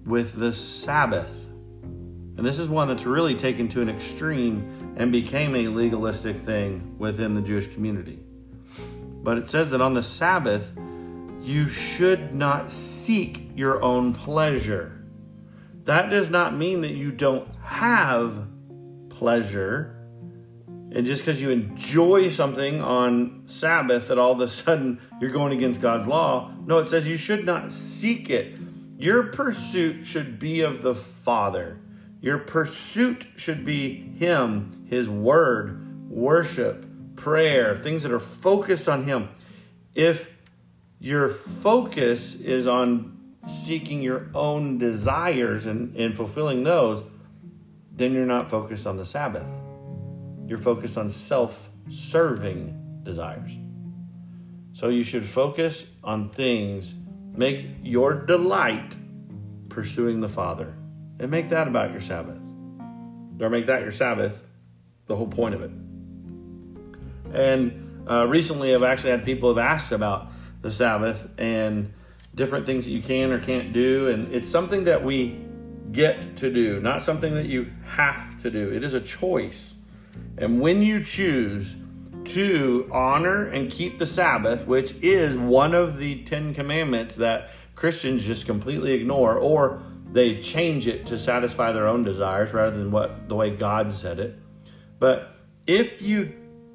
with 0.09 0.35
the 0.35 0.55
Sabbath. 0.55 1.31
And 2.37 2.47
this 2.47 2.59
is 2.59 2.69
one 2.69 2.89
that's 2.89 3.05
really 3.05 3.35
taken 3.35 3.69
to 3.69 3.83
an 3.83 3.89
extreme 3.89 4.95
and 4.97 5.13
became 5.13 5.55
a 5.55 5.69
legalistic 5.69 6.37
thing 6.37 6.97
within 6.99 7.35
the 7.35 7.43
Jewish 7.43 7.67
community. 7.73 8.19
But 9.23 9.39
it 9.39 9.51
says 9.51 9.71
that 9.73 9.81
on 9.81 9.95
the 9.95 10.03
Sabbath, 10.03 10.73
you 11.43 11.69
should 11.69 12.35
not 12.35 12.71
seek 12.71 13.51
your 13.55 13.83
own 13.83 14.13
pleasure. 14.13 15.05
That 15.85 16.11
does 16.11 16.31
not 16.31 16.57
mean 16.57 16.81
that 16.83 16.93
you 16.93 17.11
don't 17.13 17.49
have 17.63 18.47
pleasure 19.09 19.99
and 20.91 21.05
just 21.05 21.23
because 21.23 21.41
you 21.41 21.51
enjoy 21.51 22.31
something 22.31 22.81
on 22.81 23.43
Sabbath 23.47 24.09
that 24.09 24.19
all 24.19 24.33
of 24.33 24.41
a 24.41 24.49
sudden 24.49 25.01
you're 25.21 25.31
going 25.31 25.53
against 25.53 25.83
God's 25.83 26.07
law. 26.07 26.53
No, 26.67 26.79
it 26.79 26.89
says 26.89 27.07
you 27.07 27.19
should 27.19 27.45
not 27.45 27.73
seek 27.73 28.31
it. 28.31 28.55
Your 28.99 29.23
pursuit 29.23 30.05
should 30.05 30.41
be 30.41 30.63
of 30.63 30.83
the 30.83 30.95
Father. 30.95 31.79
Your 32.21 32.39
pursuit 32.39 33.29
should 33.37 33.65
be 33.65 33.95
Him, 33.95 34.87
His 34.91 35.09
Word, 35.09 36.11
worship, 36.11 36.85
prayer, 37.15 37.77
things 37.77 38.03
that 38.03 38.11
are 38.11 38.19
focused 38.19 38.89
on 38.89 39.05
Him. 39.05 39.29
If 39.95 40.29
your 40.99 41.29
focus 41.29 42.35
is 42.35 42.67
on 42.67 43.37
seeking 43.47 44.03
your 44.03 44.27
own 44.35 44.79
desires 44.79 45.65
and, 45.65 45.95
and 45.97 46.17
fulfilling 46.17 46.65
those, 46.65 47.05
then 47.93 48.13
you're 48.13 48.27
not 48.27 48.51
focused 48.51 48.85
on 48.85 48.97
the 48.97 49.05
Sabbath. 49.05 49.47
You're 50.45 50.59
focused 50.59 50.99
on 50.99 51.11
self 51.11 51.71
serving 51.89 53.01
desires. 53.05 53.53
So 54.73 54.89
you 54.89 55.05
should 55.05 55.25
focus 55.25 55.87
on 56.03 56.31
things, 56.31 56.95
make 57.39 57.67
your 57.83 58.15
delight 58.15 58.97
pursuing 59.69 60.21
the 60.21 60.29
Father, 60.29 60.75
and 61.21 61.31
make 61.31 61.51
that 61.51 61.69
about 61.69 61.93
your 61.93 62.01
Sabbath. 62.01 62.37
Or 63.41 63.49
make 63.49 63.67
that 63.67 63.83
your 63.83 63.93
Sabbath, 63.93 64.45
the 65.07 65.15
whole 65.15 65.29
point 65.29 65.55
of 65.55 65.63
it. 65.63 65.71
And 67.33 68.05
uh, 68.11 68.27
recently, 68.27 68.75
I've 68.75 68.83
actually 68.83 69.11
had 69.11 69.25
people 69.25 69.49
have 69.51 69.59
asked 69.59 69.93
about 69.93 70.27
the 70.63 70.73
Sabbath 70.73 71.29
and 71.39 71.93
different 72.35 72.67
things 72.67 72.85
that 72.87 72.91
you 72.91 73.03
can 73.03 73.31
or 73.31 73.39
can't 73.39 73.73
do. 73.73 74.09
And 74.09 74.35
it's 74.35 74.49
something 74.49 74.85
that 74.85 75.05
we 75.05 75.41
get 75.93 76.37
to 76.39 76.53
do, 76.53 76.81
not 76.81 77.05
something 77.05 77.35
that 77.35 77.47
you 77.47 77.71
have 77.85 78.43
to 78.43 78.51
do. 78.51 78.73
It 78.73 78.83
is 78.83 78.95
a 78.95 79.01
choice. 79.01 79.77
And 80.37 80.61
when 80.61 80.83
you 80.83 81.05
choose 81.05 81.77
to 82.29 82.89
honor 82.93 83.47
and 83.47 83.71
keep 83.71 83.99
the 83.99 84.07
Sabbath, 84.07 84.67
which 84.67 84.95
is 85.03 85.37
one 85.37 85.75
of 85.75 85.99
the 85.99 86.23
Ten 86.25 86.55
Commandments 86.55 87.17
that 87.17 87.51
Christians 87.75 88.25
just 88.25 88.47
completely 88.47 88.93
ignore, 88.93 89.37
or 89.37 89.83
they 90.11 90.41
change 90.41 90.87
it 90.87 91.07
to 91.07 91.19
satisfy 91.19 91.73
their 91.73 91.87
own 91.87 92.03
desires 92.03 92.53
rather 92.53 92.77
than 92.77 92.91
what 92.91 93.29
the 93.29 93.35
way 93.35 93.51
God 93.51 93.93
said 93.93 94.19
it. 94.19 94.39
But 94.99 95.35
if 95.67 96.03
you 96.03 96.35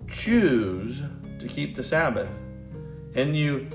choose 0.10 1.02
to 1.39 1.48
keep 1.48 1.76
the 1.76 1.84
Sabbath 1.84 2.30
and 3.16 3.36
you 3.36 3.70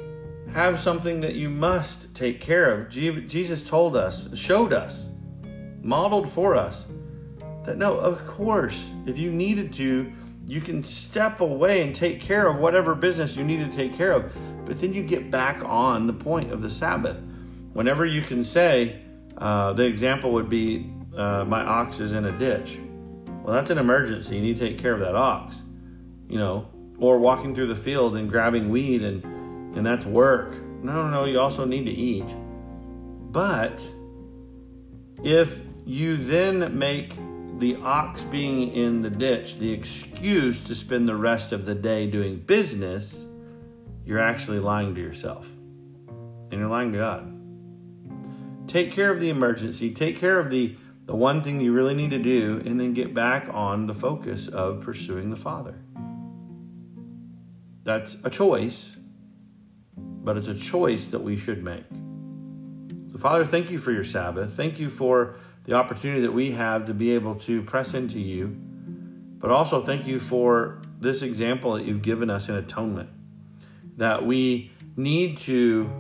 have 0.53 0.81
something 0.81 1.21
that 1.21 1.35
you 1.35 1.51
must 1.51 2.15
take 2.15 2.41
care 2.41 2.73
of, 2.73 2.89
Jesus 2.89 3.63
told 3.63 3.97
us, 3.97 4.29
showed 4.37 4.73
us, 4.73 5.07
modeled 5.83 6.31
for 6.33 6.55
us 6.55 6.87
that 7.65 7.77
no, 7.77 7.99
of 7.99 8.27
course, 8.27 8.89
if 9.07 9.19
you 9.19 9.31
needed 9.31 9.73
to, 9.75 10.11
you 10.49 10.63
can 10.63 10.83
step 10.83 11.41
away 11.41 11.83
and 11.83 11.95
take 11.95 12.21
care 12.21 12.47
of 12.49 12.57
whatever 12.57 12.95
business 12.95 13.37
you 13.37 13.45
need 13.45 13.59
to 13.59 13.77
take 13.77 13.95
care 13.95 14.13
of. 14.13 14.33
But 14.65 14.81
then 14.81 14.95
you 14.95 15.03
get 15.03 15.31
back 15.31 15.63
on 15.63 16.07
the 16.07 16.13
point 16.13 16.53
of 16.53 16.63
the 16.63 16.71
Sabbath. 16.71 17.19
Whenever 17.75 18.07
you 18.07 18.23
can 18.23 18.43
say, 18.43 19.03
uh, 19.37 19.75
the 19.75 19.85
example 19.85 20.33
would 20.33 20.49
be, 20.49 20.91
uh, 21.17 21.45
my 21.45 21.63
ox 21.63 22.01
is 22.01 22.13
in 22.13 22.25
a 22.25 22.33
ditch. 22.33 22.79
Well, 23.43 23.55
that's 23.55 23.71
an 23.71 23.79
emergency. 23.79 24.37
You 24.37 24.43
need 24.43 24.59
to 24.59 24.69
take 24.69 24.79
care 24.79 24.95
of 24.95 25.01
that 25.01 25.15
ox, 25.15 25.63
you 26.29 26.39
know, 26.39 26.69
or 26.99 27.19
walking 27.19 27.55
through 27.55 27.69
the 27.69 27.77
field 27.77 28.17
and 28.17 28.29
grabbing 28.29 28.71
weed 28.71 29.03
and, 29.03 29.23
and 29.77 29.87
that's 29.87 30.05
work. 30.05 30.53
No, 30.83 30.93
no, 30.93 31.09
no. 31.09 31.25
You 31.25 31.41
also 31.41 31.65
need 31.65 31.85
to 31.85 31.93
eat. 31.93 32.29
But 33.31 33.87
if 35.23 35.61
you 35.85 36.17
then 36.17 36.79
make 36.79 37.15
the 37.59 37.75
ox 37.77 38.23
being 38.25 38.73
in 38.73 39.03
the 39.03 39.11
ditch 39.11 39.57
the 39.57 39.73
excuse 39.73 40.61
to 40.61 40.75
spend 40.75 41.09
the 41.09 41.17
rest 41.17 41.53
of 41.53 41.67
the 41.67 41.75
day 41.75 42.07
doing 42.07 42.39
business, 42.39 43.25
you're 44.05 44.21
actually 44.21 44.61
lying 44.61 44.95
to 44.95 45.01
yourself. 45.01 45.47
And 46.51 46.61
you're 46.61 46.69
lying 46.69 46.93
to 46.93 46.99
God. 46.99 47.35
Take 48.69 48.93
care 48.93 49.11
of 49.11 49.21
the 49.21 49.29
emergency, 49.29 49.93
take 49.93 50.19
care 50.19 50.39
of 50.39 50.51
the, 50.51 50.77
the 51.07 51.17
one 51.17 51.43
thing 51.43 51.61
you 51.61 51.73
really 51.73 51.95
need 51.95 52.11
to 52.11 52.19
do, 52.19 52.63
and 52.65 52.79
then 52.79 52.95
get 52.95 53.13
back 53.13 53.49
on 53.51 53.87
the 53.87 53.95
focus 53.95 54.47
of 54.47 54.81
pursuing 54.83 55.31
the 55.31 55.37
Father. 55.37 55.75
That's 57.83 58.17
a 58.23 58.31
choice, 58.31 58.97
but 59.97 60.37
it's 60.37 60.49
a 60.49 60.55
choice 60.55 61.09
that 61.09 61.21
we 61.21 61.37
should 61.37 61.65
make. 61.65 61.85
So, 63.11 63.19
Father, 63.19 63.45
thank 63.45 63.71
you 63.71 63.79
for 63.79 63.91
your 63.91 64.05
Sabbath. 64.05 64.53
Thank 64.53 64.79
you 64.79 64.91
for 64.91 65.37
the 65.69 65.75
opportunity 65.75 66.23
that 66.23 66.33
we 66.33 66.53
have 66.53 66.87
to 66.87 66.95
be 66.95 67.11
able 67.11 67.35
to 67.35 67.61
press 67.63 67.93
into 67.93 68.19
you, 68.19 68.47
but 69.39 69.51
also 69.51 69.85
thank 69.85 70.07
you 70.07 70.19
for 70.19 70.81
this 70.99 71.21
example 71.21 71.75
that 71.75 71.85
you've 71.85 72.01
given 72.01 72.31
us 72.31 72.49
in 72.49 72.55
atonement. 72.55 73.11
That 73.99 74.25
we 74.25 74.73
need 74.97 75.37
to 75.41 75.93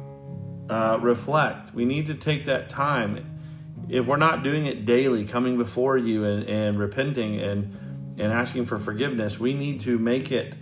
uh, 0.70 0.98
reflect, 1.02 1.74
we 1.74 1.84
need 1.84 2.06
to 2.06 2.14
take 2.14 2.46
that 2.46 2.70
time. 2.70 3.38
If 3.90 4.06
we're 4.06 4.16
not 4.16 4.42
doing 4.42 4.64
it 4.64 4.86
daily, 4.86 5.26
coming 5.26 5.58
before 5.58 5.98
you 5.98 6.24
and, 6.24 6.48
and 6.48 6.78
repenting 6.78 7.38
and, 7.38 8.16
and 8.18 8.32
asking 8.32 8.64
for 8.64 8.78
forgiveness, 8.78 9.38
we 9.38 9.52
need 9.52 9.82
to 9.82 9.98
make 9.98 10.32
it 10.32 10.56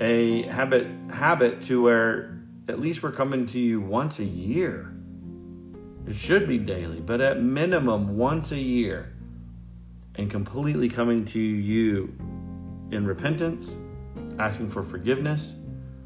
a 0.00 0.42
habit 0.48 0.88
habit 1.12 1.62
to 1.66 1.80
where 1.80 2.40
at 2.68 2.80
least 2.80 3.04
we're 3.04 3.12
coming 3.12 3.46
to 3.46 3.58
you 3.60 3.80
once 3.80 4.18
a 4.18 4.24
year 4.24 4.92
it 6.06 6.14
should 6.14 6.46
be 6.46 6.58
daily, 6.58 7.00
but 7.00 7.20
at 7.20 7.42
minimum 7.42 8.16
once 8.16 8.52
a 8.52 8.58
year, 8.58 9.12
and 10.14 10.30
completely 10.30 10.88
coming 10.88 11.24
to 11.26 11.38
you 11.38 12.14
in 12.90 13.06
repentance, 13.06 13.76
asking 14.38 14.68
for 14.68 14.82
forgiveness, 14.82 15.54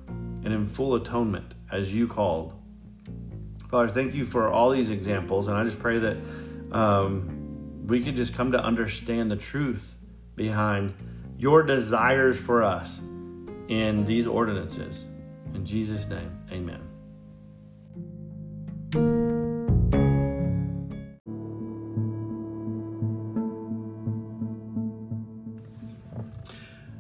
and 0.09 0.47
in 0.47 0.67
full 0.67 0.95
atonement 0.95 1.55
as 1.71 1.93
you 1.93 2.09
called. 2.09 2.55
Father, 3.69 3.89
thank 3.89 4.15
you 4.15 4.25
for 4.25 4.49
all 4.49 4.71
these 4.71 4.91
examples, 4.91 5.49
and 5.49 5.57
I 5.57 5.65
just 5.65 5.79
pray 5.79 5.99
that 5.99 6.17
um, 6.73 7.87
we 7.87 8.03
could 8.03 8.17
just 8.17 8.35
come 8.35 8.53
to 8.53 8.63
understand 8.63 9.31
the 9.31 9.37
truth 9.37 9.97
behind 10.35 10.95
your 11.39 11.63
desires 11.63 12.39
for 12.39 12.63
us 12.63 13.01
in 13.69 14.05
these 14.07 14.27
ordinances. 14.27 15.05
In 15.55 15.65
Jesus' 15.65 16.07
name, 16.09 16.33
amen. 16.51 16.81